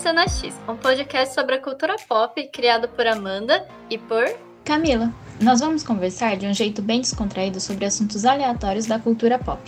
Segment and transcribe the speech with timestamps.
[0.00, 4.24] Cena X, um podcast sobre a cultura pop criado por Amanda e por
[4.64, 5.12] Camila.
[5.38, 9.60] Nós vamos conversar de um jeito bem descontraído sobre assuntos aleatórios da cultura pop.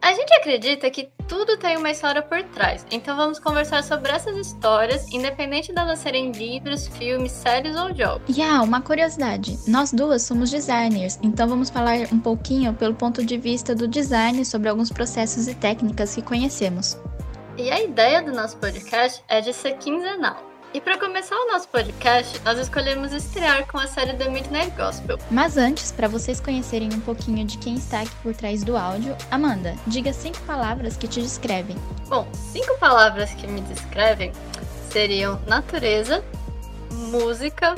[0.00, 4.36] A gente acredita que tudo tem uma história por trás, então vamos conversar sobre essas
[4.36, 8.36] histórias, independente delas serem livros, filmes, séries ou jogos.
[8.36, 13.24] E ah, uma curiosidade: nós duas somos designers, então vamos falar um pouquinho pelo ponto
[13.24, 16.96] de vista do design sobre alguns processos e técnicas que conhecemos.
[17.60, 20.42] E a ideia do nosso podcast é de ser quinzenal.
[20.72, 25.18] E para começar o nosso podcast, nós escolhemos estrear com a série The Midnight Gospel.
[25.30, 29.14] Mas antes, para vocês conhecerem um pouquinho de quem está aqui por trás do áudio,
[29.30, 31.76] Amanda, diga cinco palavras que te descrevem.
[32.08, 34.32] Bom, cinco palavras que me descrevem
[34.90, 36.24] seriam natureza,
[37.10, 37.74] música,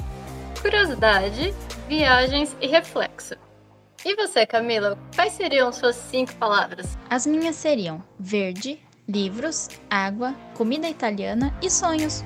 [0.60, 1.52] curiosidade,
[1.88, 3.34] viagens e reflexo.
[4.04, 6.96] E você, Camila, quais seriam suas cinco palavras?
[7.10, 12.24] As minhas seriam verde, livros, água, comida italiana e sonhos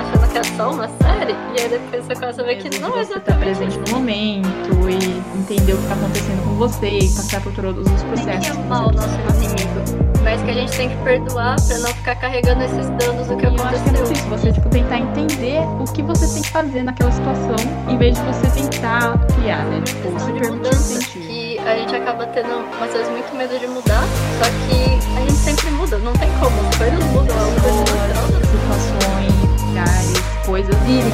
[0.00, 2.96] achando que é só uma série, e aí depois você começa a ver que não
[2.96, 3.14] é exatamente.
[3.14, 7.40] Você tá presente no momento e entender o que tá acontecendo com você e passar
[7.42, 8.24] por todos os processos.
[8.24, 11.88] Tem que amar o nosso inimigo, mas que a gente tem que perdoar pra não
[11.88, 13.70] ficar carregando esses danos do que aconteceu.
[13.70, 16.50] Eu acho que é muito isso, você tipo, tentar entender o que você tem que
[16.50, 17.56] fazer naquela situação,
[17.88, 19.80] em vez de você tentar criar, né?
[19.82, 21.33] Tipo, se permitir sentir.
[21.66, 24.02] A gente acaba tendo, às vezes, muito medo de mudar,
[24.38, 29.44] só que a gente sempre muda, não tem como, as coisas mudam, as coisas situações
[29.62, 30.12] lugares,
[30.44, 31.10] coisas irem.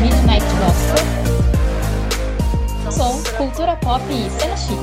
[0.00, 1.04] Midnight Gospel.
[2.90, 4.80] Som, cultura pop e cena chique.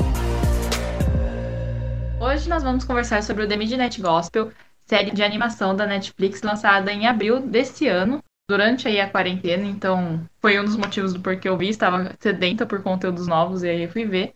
[2.20, 4.52] Hoje nós vamos conversar sobre o The Midnight Gospel,
[4.86, 10.26] série de animação da Netflix lançada em abril deste ano, durante aí a quarentena, então
[10.40, 13.82] foi um dos motivos do porquê eu vi, estava sedenta por conteúdos novos e aí
[13.82, 14.34] eu fui ver.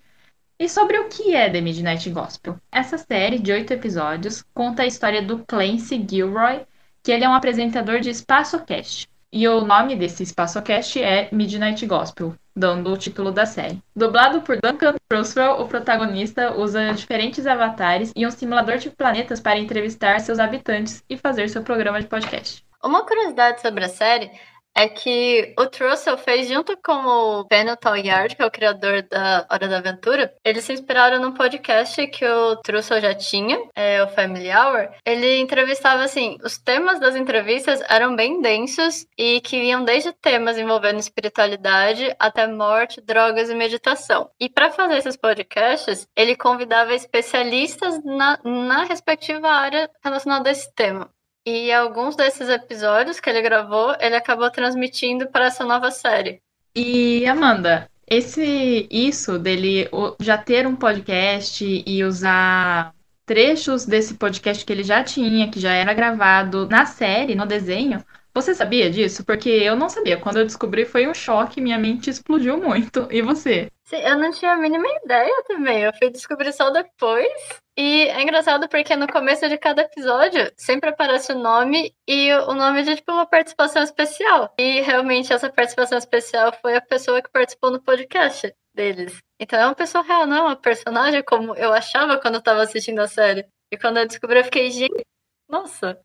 [0.58, 2.56] E sobre o que é The Midnight Gospel?
[2.70, 6.60] Essa série de oito episódios conta a história do Clancy Gilroy,
[7.02, 9.08] que ele é um apresentador de Espaço Cast.
[9.32, 13.82] E o nome desse Espaço Cast é Midnight Gospel, dando o título da série.
[13.96, 19.58] Dublado por Duncan Trussell, o protagonista usa diferentes avatares e um simulador de planetas para
[19.58, 22.62] entrevistar seus habitantes e fazer seu programa de podcast.
[22.84, 24.30] Uma curiosidade sobre a série
[24.74, 29.46] é que o Trussell fez junto com o Pendleton Yard, que é o criador da
[29.50, 34.08] Hora da Aventura, eles se inspiraram num podcast que o Trussell já tinha, é o
[34.08, 34.88] Family Hour.
[35.04, 40.56] Ele entrevistava, assim, os temas das entrevistas eram bem densos e que iam desde temas
[40.58, 44.30] envolvendo espiritualidade até morte, drogas e meditação.
[44.40, 50.72] E para fazer esses podcasts, ele convidava especialistas na, na respectiva área relacionada a esse
[50.74, 51.10] tema.
[51.44, 56.40] E alguns desses episódios que ele gravou, ele acabou transmitindo para essa nova série.
[56.74, 59.88] E Amanda, esse isso dele
[60.20, 62.94] já ter um podcast e usar
[63.26, 68.04] trechos desse podcast que ele já tinha, que já era gravado na série, no desenho,
[68.34, 69.24] você sabia disso?
[69.24, 70.18] Porque eu não sabia.
[70.18, 73.06] Quando eu descobri foi um choque, minha mente explodiu muito.
[73.10, 73.70] E você?
[73.84, 75.82] Sim, eu não tinha a mínima ideia também.
[75.82, 77.30] Eu fui descobrir só depois.
[77.76, 82.54] E é engraçado porque no começo de cada episódio sempre aparece o nome e o
[82.54, 84.52] nome de tipo uma participação especial.
[84.58, 89.18] E realmente essa participação especial foi a pessoa que participou no podcast deles.
[89.38, 92.62] Então é uma pessoa real, não é uma personagem como eu achava quando eu tava
[92.62, 93.46] assistindo a série.
[93.70, 95.04] E quando eu descobri, eu fiquei, gente,
[95.48, 95.98] nossa,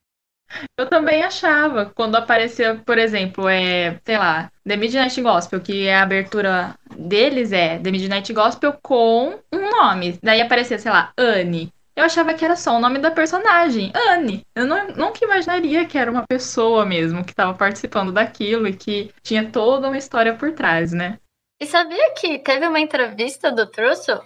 [0.77, 6.03] eu também achava, quando aparecia, por exemplo, é, sei lá, The Midnight Gospel, que a
[6.03, 10.19] abertura deles é The Midnight Gospel com um nome.
[10.23, 11.71] Daí aparecia, sei lá, Anne.
[11.95, 14.45] Eu achava que era só o nome da personagem, Anne.
[14.55, 19.11] Eu não, nunca imaginaria que era uma pessoa mesmo que estava participando daquilo e que
[19.23, 21.17] tinha toda uma história por trás, né?
[21.59, 24.21] E sabia que teve uma entrevista do Trussell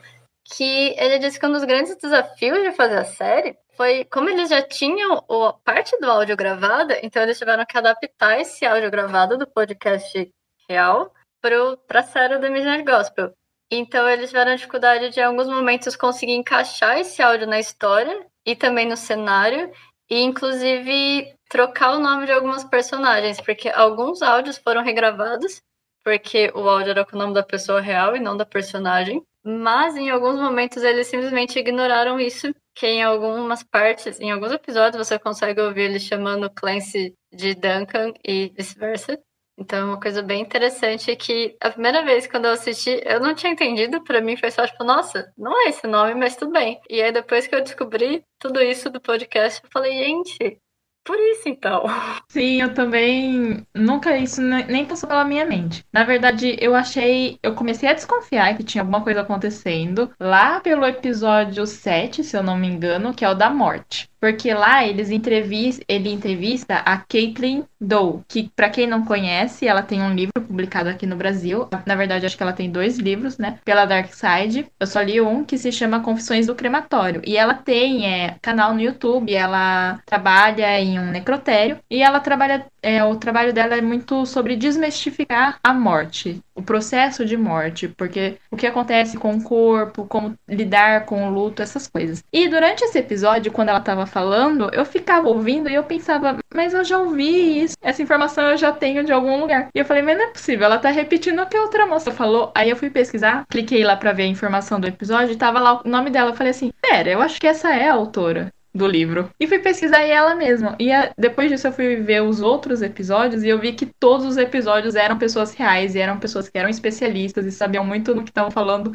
[0.53, 4.47] que ele disse que um dos grandes desafios de fazer a série foi como eles
[4.47, 9.39] já tinham o, parte do áudio gravada, então eles tiveram que adaptar esse áudio gravado
[9.39, 10.31] do podcast
[10.69, 11.11] real
[11.41, 13.33] para a série do Midnight Gospel.
[13.71, 18.55] Então eles tiveram dificuldade de, em alguns momentos, conseguir encaixar esse áudio na história e
[18.55, 19.71] também no cenário,
[20.07, 25.59] e inclusive trocar o nome de algumas personagens, porque alguns áudios foram regravados,
[26.03, 29.23] porque o áudio era com o nome da pessoa real e não da personagem.
[29.43, 35.07] Mas em alguns momentos eles simplesmente ignoraram isso, que em algumas partes, em alguns episódios
[35.07, 39.19] você consegue ouvir eles chamando Clancy de Duncan e vice-versa.
[39.57, 43.35] Então é uma coisa bem interessante que a primeira vez quando eu assisti, eu não
[43.35, 46.79] tinha entendido, para mim foi só tipo, nossa, não é esse nome, mas tudo bem.
[46.89, 50.59] E aí depois que eu descobri tudo isso do podcast, eu falei, gente,
[51.03, 51.83] por isso, então.
[52.29, 53.65] Sim, eu também.
[53.75, 55.85] Nunca isso nem passou pela minha mente.
[55.91, 57.39] Na verdade, eu achei.
[57.43, 62.43] Eu comecei a desconfiar que tinha alguma coisa acontecendo lá pelo episódio 7, se eu
[62.43, 64.10] não me engano, que é o da morte.
[64.21, 65.81] Porque lá eles entrevist...
[65.87, 70.89] ele entrevista a Caitlin Doe, que para quem não conhece, ela tem um livro publicado
[70.89, 71.67] aqui no Brasil.
[71.87, 73.57] Na verdade, acho que ela tem dois livros, né?
[73.65, 74.67] Pela Dark Side.
[74.79, 77.21] Eu só li um que se chama Confissões do Crematório.
[77.25, 82.65] E ela tem é, canal no YouTube, ela trabalha em um necrotério e ela trabalha
[82.81, 88.37] é, o trabalho dela é muito sobre desmistificar a morte, o processo de morte, porque
[88.49, 92.23] o que acontece com o corpo, como lidar com o luto, essas coisas.
[92.33, 96.73] E durante esse episódio, quando ela estava falando, eu ficava ouvindo e eu pensava, mas
[96.73, 99.69] eu já ouvi isso, essa informação eu já tenho de algum lugar.
[99.73, 102.11] E eu falei, mas não é possível, ela tá repetindo o que a outra moça
[102.11, 102.51] falou.
[102.53, 105.81] Aí eu fui pesquisar, cliquei lá para ver a informação do episódio e tava lá
[105.83, 106.31] o nome dela.
[106.31, 109.29] Eu falei assim, pera, eu acho que essa é a autora do livro.
[109.39, 110.75] E fui pesquisar ela mesma.
[110.79, 114.25] E a, depois disso eu fui ver os outros episódios e eu vi que todos
[114.25, 118.23] os episódios eram pessoas reais e eram pessoas que eram especialistas e sabiam muito do
[118.23, 118.91] que estavam falando.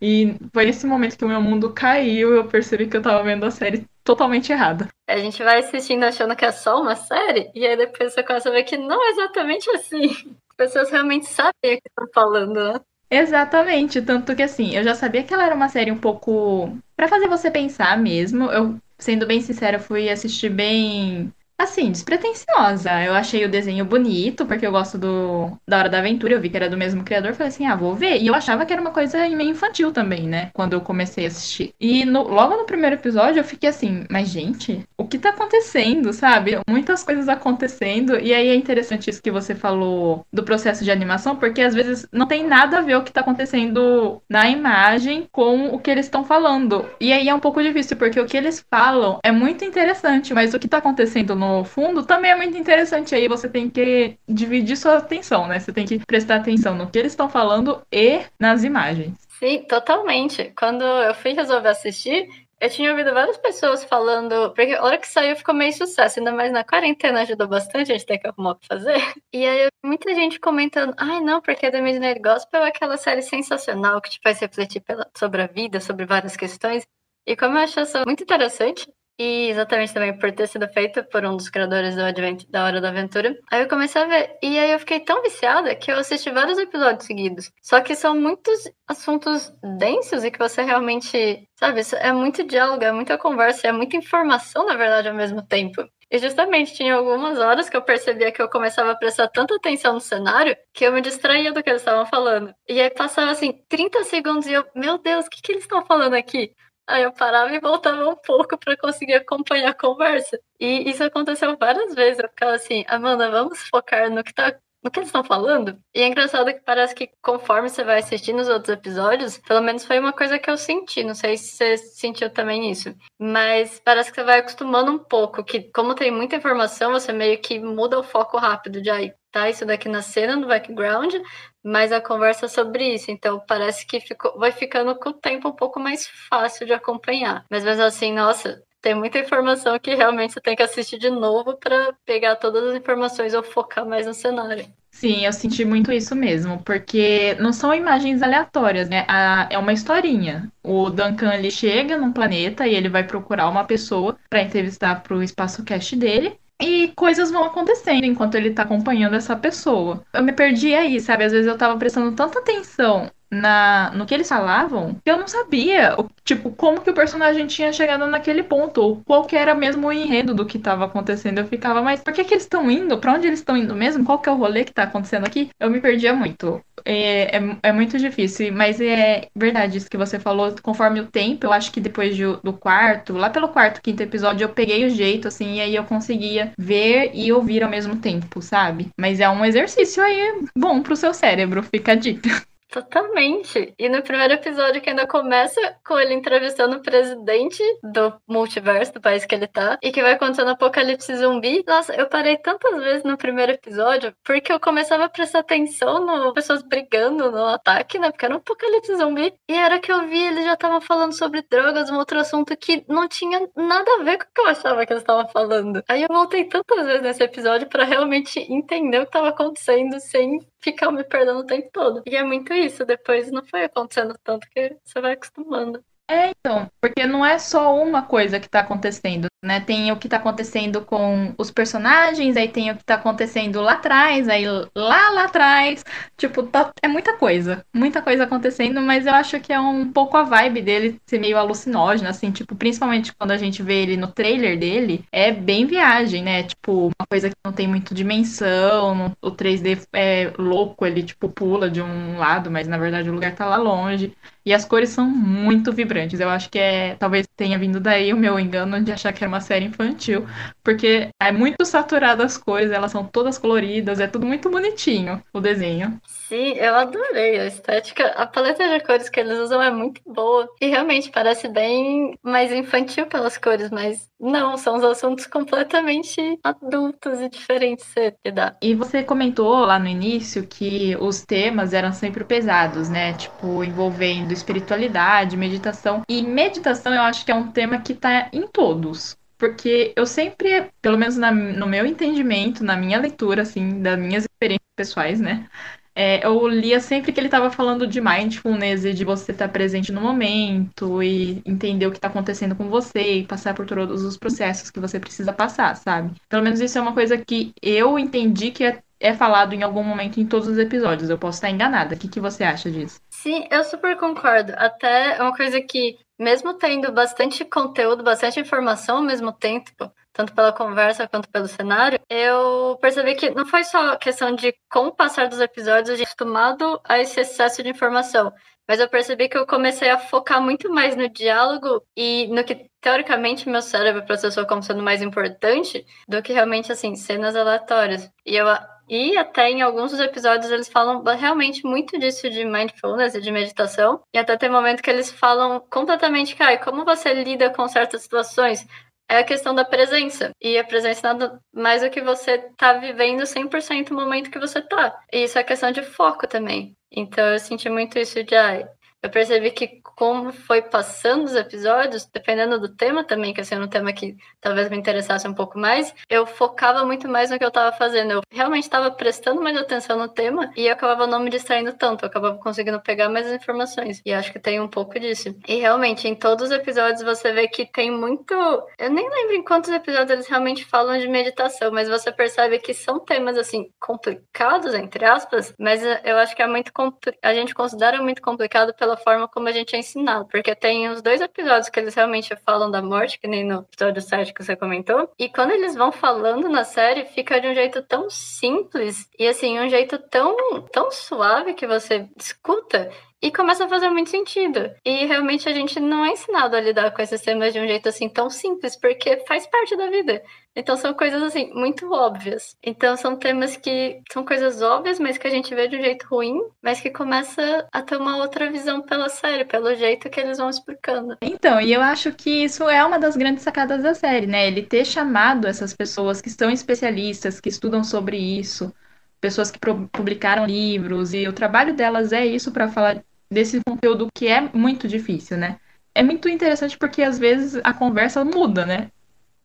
[0.00, 3.22] E foi nesse momento que o meu mundo caiu e eu percebi que eu tava
[3.22, 4.88] vendo a série totalmente errada.
[5.08, 8.48] A gente vai assistindo achando que é só uma série e aí depois você começa
[8.48, 10.10] a ver que não é exatamente assim.
[10.50, 12.80] As pessoas realmente sabem o que estão falando, né?
[13.12, 17.08] Exatamente, tanto que assim, eu já sabia que ela era uma série um pouco para
[17.08, 18.44] fazer você pensar mesmo.
[18.44, 23.04] Eu sendo bem sincera, fui assistir bem Assim, despretensiosa.
[23.04, 26.48] Eu achei o desenho bonito, porque eu gosto do da Hora da Aventura, eu vi
[26.48, 28.16] que era do mesmo criador, falei assim, ah, vou ver.
[28.16, 30.48] E eu achava que era uma coisa meio infantil também, né?
[30.54, 31.74] Quando eu comecei a assistir.
[31.78, 36.14] E no, logo no primeiro episódio eu fiquei assim, mas gente, o que tá acontecendo,
[36.14, 36.58] sabe?
[36.66, 38.18] Muitas coisas acontecendo.
[38.18, 42.06] E aí é interessante isso que você falou do processo de animação, porque às vezes
[42.10, 46.06] não tem nada a ver o que tá acontecendo na imagem com o que eles
[46.06, 46.86] estão falando.
[46.98, 50.54] E aí é um pouco difícil, porque o que eles falam é muito interessante, mas
[50.54, 53.14] o que tá acontecendo no fundo também é muito interessante.
[53.14, 55.58] Aí você tem que dividir sua atenção, né?
[55.58, 59.12] Você tem que prestar atenção no que eles estão falando e nas imagens.
[59.38, 60.52] Sim, totalmente.
[60.56, 62.28] Quando eu fui resolver assistir,
[62.60, 66.30] eu tinha ouvido várias pessoas falando, porque a hora que saiu ficou meio sucesso, ainda
[66.30, 68.94] mais na quarentena ajudou bastante, a gente tem que arrumar o que fazer.
[69.32, 74.00] E aí muita gente comentando, ai não, porque The Midnight Gospel é aquela série sensacional
[74.00, 76.84] que te faz refletir pela, sobre a vida, sobre várias questões.
[77.26, 81.36] E como eu acho muito interessante, e exatamente também por ter sido feito por um
[81.36, 83.38] dos criadores do Advent, da Hora da Aventura.
[83.52, 84.38] Aí eu comecei a ver.
[84.42, 87.52] E aí eu fiquei tão viciada que eu assisti vários episódios seguidos.
[87.60, 91.46] Só que são muitos assuntos densos e que você realmente.
[91.54, 95.86] Sabe, é muito diálogo, é muita conversa, é muita informação, na verdade, ao mesmo tempo.
[96.10, 99.92] E justamente tinha algumas horas que eu percebia que eu começava a prestar tanta atenção
[99.92, 102.54] no cenário que eu me distraía do que eles estavam falando.
[102.66, 105.84] E aí passava assim 30 segundos e eu, meu Deus, o que, que eles estão
[105.84, 106.54] falando aqui?
[106.90, 110.38] Aí eu parava e voltava um pouco para conseguir acompanhar a conversa.
[110.58, 112.18] E isso aconteceu várias vezes.
[112.18, 115.78] Eu ficava assim, Amanda, vamos focar no que tá no que eles estão falando.
[115.94, 119.84] E é engraçado que parece que conforme você vai assistindo os outros episódios, pelo menos
[119.84, 121.04] foi uma coisa que eu senti.
[121.04, 122.94] Não sei se você sentiu também isso.
[123.18, 127.38] Mas parece que você vai acostumando um pouco, que como tem muita informação, você meio
[127.40, 129.12] que muda o foco rápido de aí.
[129.32, 131.14] Tá, isso daqui na cena, no background,
[131.62, 133.10] mas a conversa é sobre isso.
[133.10, 137.44] Então parece que ficou, vai ficando com o tempo um pouco mais fácil de acompanhar.
[137.48, 141.56] Mas mesmo assim, nossa, tem muita informação que realmente você tem que assistir de novo
[141.56, 144.66] para pegar todas as informações ou focar mais no cenário.
[144.92, 149.06] Sim, eu senti muito isso mesmo, porque não são imagens aleatórias, né?
[149.08, 150.52] A, é uma historinha.
[150.62, 155.14] O Duncan ele chega num planeta e ele vai procurar uma pessoa para entrevistar para
[155.16, 156.38] o espaço cast dele.
[156.60, 160.04] E coisas vão acontecendo enquanto ele tá acompanhando essa pessoa.
[160.12, 161.24] Eu me perdi aí, sabe?
[161.24, 165.96] Às vezes eu tava prestando tanta atenção na, no que eles falavam, eu não sabia,
[166.24, 169.92] tipo, como que o personagem tinha chegado naquele ponto, ou qual que era mesmo o
[169.92, 171.38] enredo do que estava acontecendo.
[171.38, 172.98] Eu ficava, mas por que que eles estão indo?
[172.98, 174.04] Para onde eles estão indo mesmo?
[174.04, 175.50] Qual que é o rolê que tá acontecendo aqui?
[175.58, 176.60] Eu me perdia muito.
[176.84, 180.54] É, é, é, muito difícil, mas é verdade isso que você falou.
[180.62, 184.44] Conforme o tempo, eu acho que depois de, do quarto, lá pelo quarto, quinto episódio,
[184.44, 188.40] eu peguei o jeito, assim, e aí eu conseguia ver e ouvir ao mesmo tempo,
[188.42, 188.88] sabe?
[188.98, 192.30] Mas é um exercício aí bom pro seu cérebro, fica a dica.
[192.70, 193.74] Totalmente.
[193.76, 199.00] E no primeiro episódio, que ainda começa com ele entrevistando o presidente do multiverso, do
[199.00, 201.64] país que ele tá, e que vai acontecendo um apocalipse zumbi.
[201.66, 206.32] Nossa, eu parei tantas vezes no primeiro episódio, porque eu começava a prestar atenção no
[206.32, 208.10] pessoas brigando no ataque, né?
[208.10, 209.34] Porque era um apocalipse zumbi.
[209.48, 212.84] E era que eu vi, eles já estavam falando sobre drogas, um outro assunto que
[212.88, 215.82] não tinha nada a ver com o que eu achava que eles estavam falando.
[215.88, 220.38] Aí eu voltei tantas vezes nesse episódio para realmente entender o que estava acontecendo sem
[220.60, 222.02] ficar me perdendo o tempo todo.
[222.06, 225.82] E é muito isso, depois não foi acontecendo tanto que você vai acostumando.
[226.10, 229.60] É, então, porque não é só uma coisa que tá acontecendo, né?
[229.60, 233.72] Tem o que tá acontecendo com os personagens, aí tem o que tá acontecendo lá
[233.72, 234.44] atrás, aí
[234.74, 235.84] lá lá atrás.
[236.16, 237.64] Tipo, tá, é muita coisa.
[237.74, 241.38] Muita coisa acontecendo, mas eu acho que é um pouco a vibe dele ser meio
[241.38, 246.22] alucinógeno, assim, tipo, principalmente quando a gente vê ele no trailer dele, é bem viagem,
[246.22, 246.42] né?
[246.42, 251.70] Tipo, uma coisa que não tem muito dimensão, o 3D é louco, ele, tipo, pula
[251.70, 254.14] de um lado, mas na verdade o lugar tá lá longe.
[254.44, 256.18] E as cores são muito vibrantes.
[256.18, 256.96] Eu acho que é.
[256.96, 260.26] Talvez tenha vindo daí o meu engano de achar que era uma série infantil.
[260.62, 265.40] Porque é muito saturada as cores, elas são todas coloridas, é tudo muito bonitinho o
[265.40, 266.00] desenho.
[266.06, 268.06] Sim, eu adorei a estética.
[268.08, 270.48] A paleta de cores que eles usam é muito boa.
[270.60, 277.20] E realmente parece bem mais infantil pelas cores, mas não, são os assuntos completamente adultos
[277.20, 277.86] e diferentes
[278.24, 278.56] de dar.
[278.62, 283.14] E você comentou lá no início que os temas eram sempre pesados, né?
[283.14, 286.02] Tipo, envolvendo espiritualidade, meditação.
[286.08, 289.16] E meditação eu acho que é um tema que tá em todos.
[289.40, 294.24] Porque eu sempre, pelo menos na, no meu entendimento, na minha leitura, assim, das minhas
[294.24, 295.48] experiências pessoais, né?
[295.94, 299.52] É, eu lia sempre que ele estava falando de mindfulness e de você estar tá
[299.52, 304.04] presente no momento e entender o que está acontecendo com você e passar por todos
[304.04, 306.14] os processos que você precisa passar, sabe?
[306.28, 309.82] Pelo menos isso é uma coisa que eu entendi que é, é falado em algum
[309.82, 311.10] momento em todos os episódios.
[311.10, 311.94] Eu posso estar enganada.
[311.94, 313.00] O que, que você acha disso?
[313.22, 314.52] Sim, eu super concordo.
[314.56, 320.34] Até é uma coisa que, mesmo tendo bastante conteúdo, bastante informação ao mesmo tempo, tanto
[320.34, 324.94] pela conversa quanto pelo cenário, eu percebi que não foi só questão de, com o
[324.94, 328.32] passar dos episódios, a gente acostumado a esse excesso de informação.
[328.66, 332.70] Mas eu percebi que eu comecei a focar muito mais no diálogo e no que,
[332.80, 338.10] teoricamente, meu cérebro processou como sendo mais importante do que realmente, assim, cenas aleatórias.
[338.24, 338.46] E eu
[338.90, 343.30] e até em alguns dos episódios eles falam realmente muito disso de mindfulness e de
[343.30, 344.02] meditação.
[344.12, 348.66] E até tem momento que eles falam completamente, cara, como você lida com certas situações?
[349.10, 350.30] é a questão da presença.
[350.40, 354.62] E a presença nada mais do que você tá vivendo 100% o momento que você
[354.62, 354.96] tá.
[355.12, 356.76] E isso é questão de foco também.
[356.92, 358.64] Então eu senti muito isso de, ai,
[359.02, 363.64] eu percebi que como foi passando os episódios, dependendo do tema também, que assim, era
[363.64, 367.44] um tema que talvez me interessasse um pouco mais, eu focava muito mais no que
[367.44, 368.12] eu estava fazendo.
[368.12, 372.04] Eu realmente estava prestando mais atenção no tema e eu acabava não me distraindo tanto,
[372.04, 374.00] eu acabava conseguindo pegar mais informações.
[374.04, 375.34] E acho que tem um pouco disso.
[375.46, 378.34] E realmente, em todos os episódios você vê que tem muito.
[378.78, 382.74] Eu nem lembro em quantos episódios eles realmente falam de meditação, mas você percebe que
[382.74, 387.10] são temas assim complicados, entre aspas, mas eu acho que é muito compl...
[387.22, 390.26] a gente considera muito complicado pela pela forma como a gente é ensinado.
[390.26, 394.02] Porque tem os dois episódios que eles realmente falam da morte, que nem no episódio
[394.02, 395.10] 7 que você comentou.
[395.18, 399.58] E quando eles vão falando na série, fica de um jeito tão simples e assim,
[399.58, 402.90] um jeito tão, tão suave que você escuta
[403.22, 404.70] e começa a fazer muito sentido.
[404.84, 407.88] E realmente a gente não é ensinado a lidar com esses temas de um jeito
[407.88, 410.22] assim tão simples, porque faz parte da vida.
[410.56, 412.56] Então são coisas assim muito óbvias.
[412.62, 416.06] Então são temas que são coisas óbvias, mas que a gente vê de um jeito
[416.10, 420.38] ruim, mas que começa a ter uma outra visão pela série, pelo jeito que eles
[420.38, 421.16] vão explicando.
[421.22, 424.46] Então, e eu acho que isso é uma das grandes sacadas da série, né?
[424.46, 428.74] Ele ter chamado essas pessoas que são especialistas, que estudam sobre isso,
[429.20, 429.58] pessoas que
[429.92, 434.88] publicaram livros e o trabalho delas é isso para falar desse conteúdo que é muito
[434.88, 435.58] difícil, né?
[435.94, 438.90] É muito interessante porque às vezes a conversa muda, né?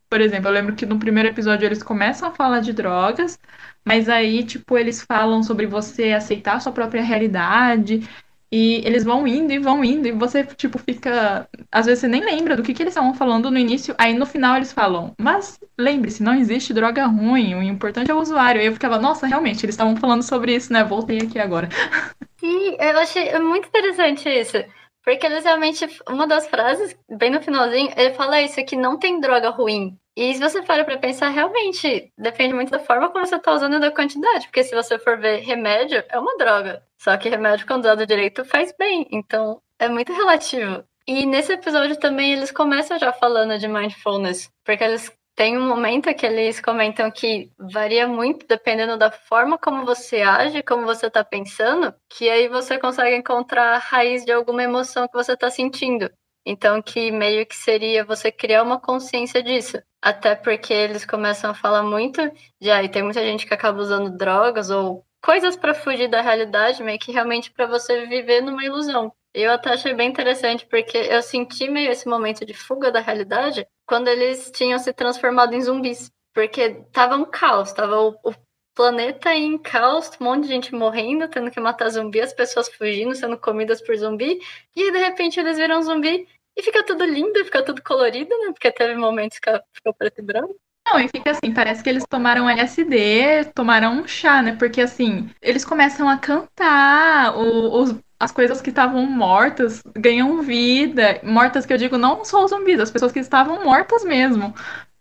[0.09, 3.39] Por exemplo, eu lembro que no primeiro episódio eles começam a falar de drogas,
[3.83, 8.07] mas aí, tipo, eles falam sobre você aceitar sua própria realidade,
[8.51, 11.49] e eles vão indo e vão indo, e você, tipo, fica.
[11.71, 14.25] Às vezes você nem lembra do que, que eles estavam falando no início, aí no
[14.25, 18.61] final eles falam, mas lembre-se, não existe droga ruim, o importante é o usuário.
[18.61, 20.83] E eu ficava, nossa, realmente, eles estavam falando sobre isso, né?
[20.83, 21.67] Voltei aqui agora.
[22.45, 24.57] Sim, eu achei muito interessante isso.
[25.03, 29.19] Porque eles realmente, uma das frases, bem no finalzinho, ele fala isso, que não tem
[29.19, 29.97] droga ruim.
[30.15, 33.77] E se você para pra pensar, realmente, depende muito da forma como você tá usando
[33.77, 34.45] e da quantidade.
[34.45, 36.83] Porque se você for ver remédio, é uma droga.
[36.99, 39.07] Só que remédio, quando usado direito, faz bem.
[39.11, 40.83] Então, é muito relativo.
[41.07, 44.49] E nesse episódio também eles começam já falando de mindfulness.
[44.63, 49.85] Porque eles tem um momento que eles comentam que varia muito dependendo da forma como
[49.85, 54.63] você age, como você está pensando, que aí você consegue encontrar a raiz de alguma
[54.63, 56.09] emoção que você está sentindo.
[56.45, 59.81] Então, que meio que seria você criar uma consciência disso.
[60.01, 62.21] Até porque eles começam a falar muito
[62.61, 66.21] de, aí ah, tem muita gente que acaba usando drogas ou coisas para fugir da
[66.21, 69.11] realidade, meio que realmente para você viver numa ilusão.
[69.33, 73.67] Eu até achei bem interessante, porque eu senti meio esse momento de fuga da realidade
[73.85, 76.11] quando eles tinham se transformado em zumbis.
[76.33, 78.33] Porque tava um caos, tava o, o
[78.75, 83.15] planeta em caos, um monte de gente morrendo, tendo que matar zumbi, as pessoas fugindo,
[83.15, 84.39] sendo comidas por zumbi,
[84.75, 86.27] e aí, de repente eles viram zumbi
[86.57, 88.51] e fica tudo lindo, fica tudo colorido, né?
[88.51, 90.55] Porque teve momentos que ficou preto e branco.
[90.87, 94.55] Não, e fica assim, parece que eles tomaram LSD, tomaram um chá, né?
[94.55, 101.19] Porque assim, eles começam a cantar, o, os, as coisas que estavam mortas ganham vida.
[101.23, 104.53] Mortas que eu digo não só os zumbis, as pessoas que estavam mortas mesmo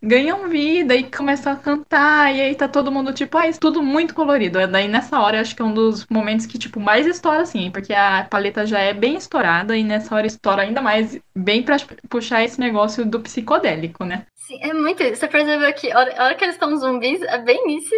[0.05, 3.81] ganham vida e começam a cantar, e aí tá todo mundo, tipo, ah, isso tudo
[3.81, 4.65] muito colorido.
[4.67, 7.91] Daí nessa hora, acho que é um dos momentos que, tipo, mais estoura, assim, porque
[7.91, 12.43] a paleta já é bem estourada, e nessa hora estoura ainda mais, bem pra puxar
[12.43, 14.27] esse negócio do psicodélico, né?
[14.35, 15.15] Sim, é muito isso.
[15.15, 17.95] Você percebeu que a hora que eles estão zumbis, é bem isso.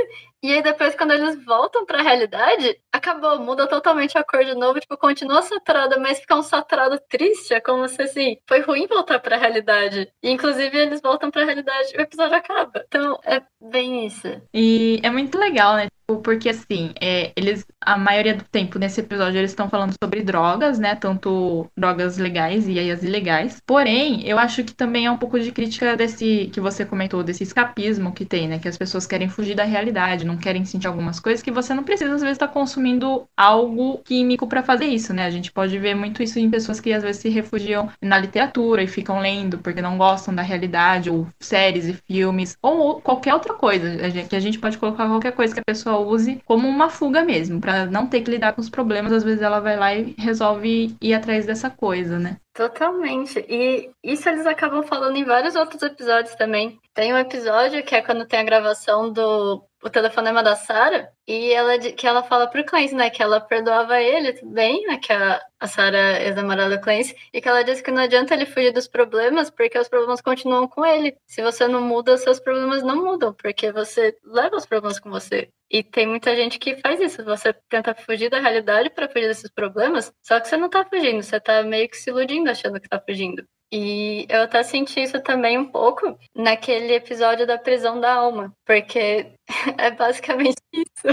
[0.47, 4.79] E aí depois, quando eles voltam pra realidade, acabou, muda totalmente a cor de novo,
[4.79, 9.19] tipo, continua saturada, mas fica um saturado triste, é como se, assim, foi ruim voltar
[9.19, 10.09] pra realidade.
[10.23, 12.85] E, inclusive, eles voltam pra realidade e o episódio acaba.
[12.87, 14.41] Então, é bem isso.
[14.53, 15.87] E é muito legal, né?
[16.23, 20.79] Porque, assim, é, eles, a maioria do tempo nesse episódio, eles estão falando sobre drogas,
[20.79, 20.95] né?
[20.95, 23.61] Tanto drogas legais e as ilegais.
[23.65, 27.43] Porém, eu acho que também é um pouco de crítica desse que você comentou, desse
[27.43, 28.57] escapismo que tem, né?
[28.57, 31.83] Que as pessoas querem fugir da realidade, não querem sentir algumas coisas que você não
[31.83, 35.25] precisa, às vezes, estar tá consumindo algo químico para fazer isso, né?
[35.25, 38.83] A gente pode ver muito isso em pessoas que às vezes se refugiam na literatura
[38.83, 43.53] e ficam lendo porque não gostam da realidade, ou séries e filmes, ou qualquer outra
[43.53, 43.87] coisa.
[44.29, 47.59] Que a gente pode colocar qualquer coisa que a pessoa use como uma fuga mesmo,
[47.59, 49.11] para não ter que lidar com os problemas.
[49.11, 52.37] Às vezes ela vai lá e resolve ir atrás dessa coisa, né?
[52.57, 53.45] Totalmente.
[53.47, 56.79] E isso eles acabam falando em vários outros episódios também.
[56.91, 61.51] Tem um episódio que é quando tem a gravação do o telefonema da Sarah e
[61.51, 65.11] ela que ela fala pro Clancy, né, que ela perdoava ele, tudo bem, né, que
[65.13, 68.71] a, a Sarah ex-namorada do Clancy, e que ela disse que não adianta ele fugir
[68.71, 71.15] dos problemas, porque os problemas continuam com ele.
[71.25, 75.49] Se você não muda, seus problemas não mudam, porque você leva os problemas com você.
[75.69, 77.23] E tem muita gente que faz isso.
[77.25, 81.21] Você tenta fugir da realidade para fugir desses problemas, só que você não tá fugindo,
[81.21, 83.45] você tá meio que se iludindo achando que tá fugindo.
[83.71, 89.31] E eu até senti isso também um pouco naquele episódio da prisão da alma, porque
[89.77, 91.07] é basicamente isso.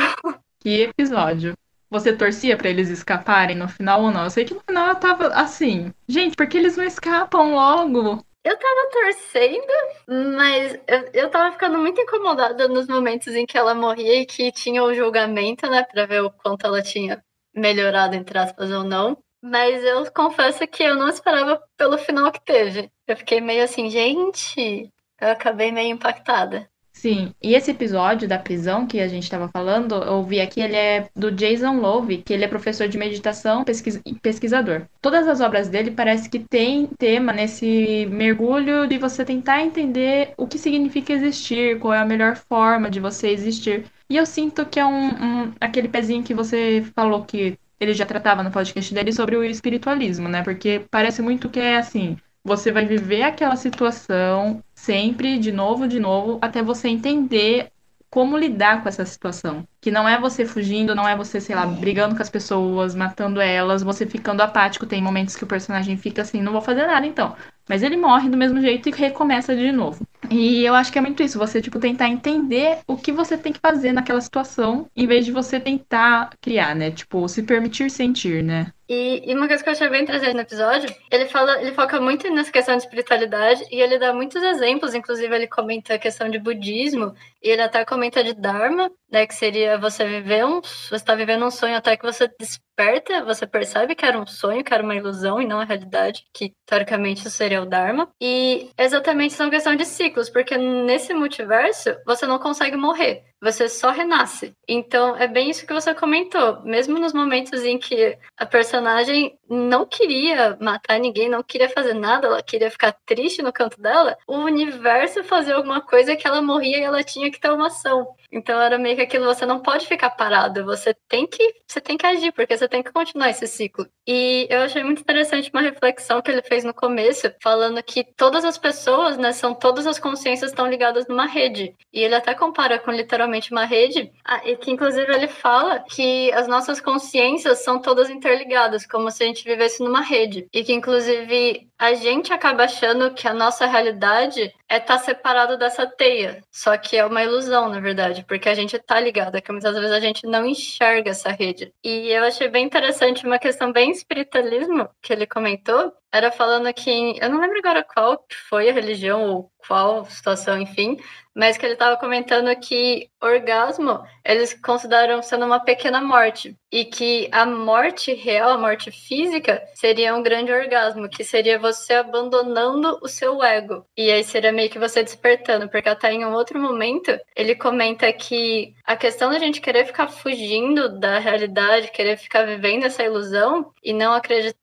[0.61, 1.55] Que episódio?
[1.90, 4.24] Você torcia para eles escaparem no final ou não?
[4.24, 8.24] Eu sei que no final eu tava assim, gente, por que eles não escapam logo?
[8.44, 13.74] Eu tava torcendo, mas eu, eu tava ficando muito incomodada nos momentos em que ela
[13.74, 17.22] morria e que tinha o julgamento, né, pra ver o quanto ela tinha
[17.55, 19.16] melhorado, entre aspas, ou não.
[19.46, 22.90] Mas eu confesso que eu não esperava pelo final que teve.
[23.07, 26.66] Eu fiquei meio assim, gente, eu acabei meio impactada.
[26.94, 30.76] Sim, e esse episódio da prisão que a gente estava falando, eu vi aqui, ele
[30.76, 33.62] é do Jason Love, que ele é professor de meditação
[34.07, 34.87] e pesquisador.
[35.02, 40.46] Todas as obras dele parece que tem tema nesse mergulho de você tentar entender o
[40.46, 43.85] que significa existir, qual é a melhor forma de você existir.
[44.09, 48.06] E eu sinto que é um, um aquele pezinho que você falou que ele já
[48.06, 50.42] tratava no podcast dele sobre o espiritualismo, né?
[50.42, 55.98] Porque parece muito que é assim, você vai viver aquela situação sempre, de novo, de
[55.98, 57.70] novo, até você entender
[58.14, 59.66] como lidar com essa situação.
[59.80, 63.40] Que não é você fugindo, não é você, sei lá, brigando com as pessoas, matando
[63.40, 64.87] elas, você ficando apático.
[64.87, 67.34] Tem momentos que o personagem fica assim, não vou fazer nada então.
[67.68, 70.06] Mas ele morre do mesmo jeito e recomeça de novo.
[70.30, 73.52] E eu acho que é muito isso, você, tipo, tentar entender o que você tem
[73.52, 76.90] que fazer naquela situação, em vez de você tentar criar, né?
[76.90, 78.72] Tipo, se permitir sentir, né?
[78.88, 81.98] E, e, uma coisa que eu achei bem interessante no episódio, ele fala, ele foca
[82.00, 86.28] muito nessa questão de espiritualidade e ele dá muitos exemplos, inclusive ele comenta a questão
[86.28, 90.96] de budismo e ele até comenta de dharma, né, que seria você viver um, você
[90.96, 94.74] está vivendo um sonho até que você desperta, você percebe que era um sonho, que
[94.74, 98.11] era uma ilusão e não a realidade, que teoricamente seria o dharma.
[98.20, 103.90] E exatamente são questão de ciclos, porque nesse multiverso você não consegue morrer você só
[103.90, 104.54] renasce.
[104.66, 106.62] Então, é bem isso que você comentou.
[106.62, 112.26] Mesmo nos momentos em que a personagem não queria matar ninguém, não queria fazer nada,
[112.26, 116.78] ela queria ficar triste no canto dela, o universo fazia alguma coisa que ela morria
[116.78, 118.07] e ela tinha que ter uma ação.
[118.33, 121.96] Então era meio que aquilo, você não pode ficar parado, você tem que, você tem
[121.96, 123.87] que agir, porque você tem que continuar esse ciclo.
[124.07, 128.44] E eu achei muito interessante uma reflexão que ele fez no começo, falando que todas
[128.44, 131.74] as pessoas, né, são todas as consciências estão ligadas numa rede.
[131.92, 136.33] E ele até compara com literalmente uma rede, ah, e que inclusive ele fala que
[136.33, 140.47] as nossas consciências são todas interligadas, como se a gente vivesse numa rede.
[140.53, 145.59] E que inclusive a gente acaba achando que a nossa realidade é estar tá separado
[145.59, 146.42] dessa teia.
[146.51, 149.75] Só que é uma ilusão, na verdade, porque a gente tá ligado, é que muitas
[149.75, 151.73] vezes a gente não enxerga essa rede.
[151.83, 157.18] E eu achei bem interessante uma questão bem espiritualismo que ele comentou, era falando que.
[157.20, 160.96] Eu não lembro agora qual foi a religião ou qual situação, enfim,
[161.35, 167.29] mas que ele estava comentando que orgasmo eles consideram sendo uma pequena morte e que
[167.33, 173.09] a morte real, a morte física, seria um grande orgasmo, que seria você abandonando o
[173.09, 173.85] seu ego.
[173.96, 178.12] E aí seria meio que você despertando, porque até em um outro momento ele comenta
[178.12, 183.72] que a questão da gente querer ficar fugindo da realidade, querer ficar vivendo essa ilusão
[183.83, 184.59] e não acreditar,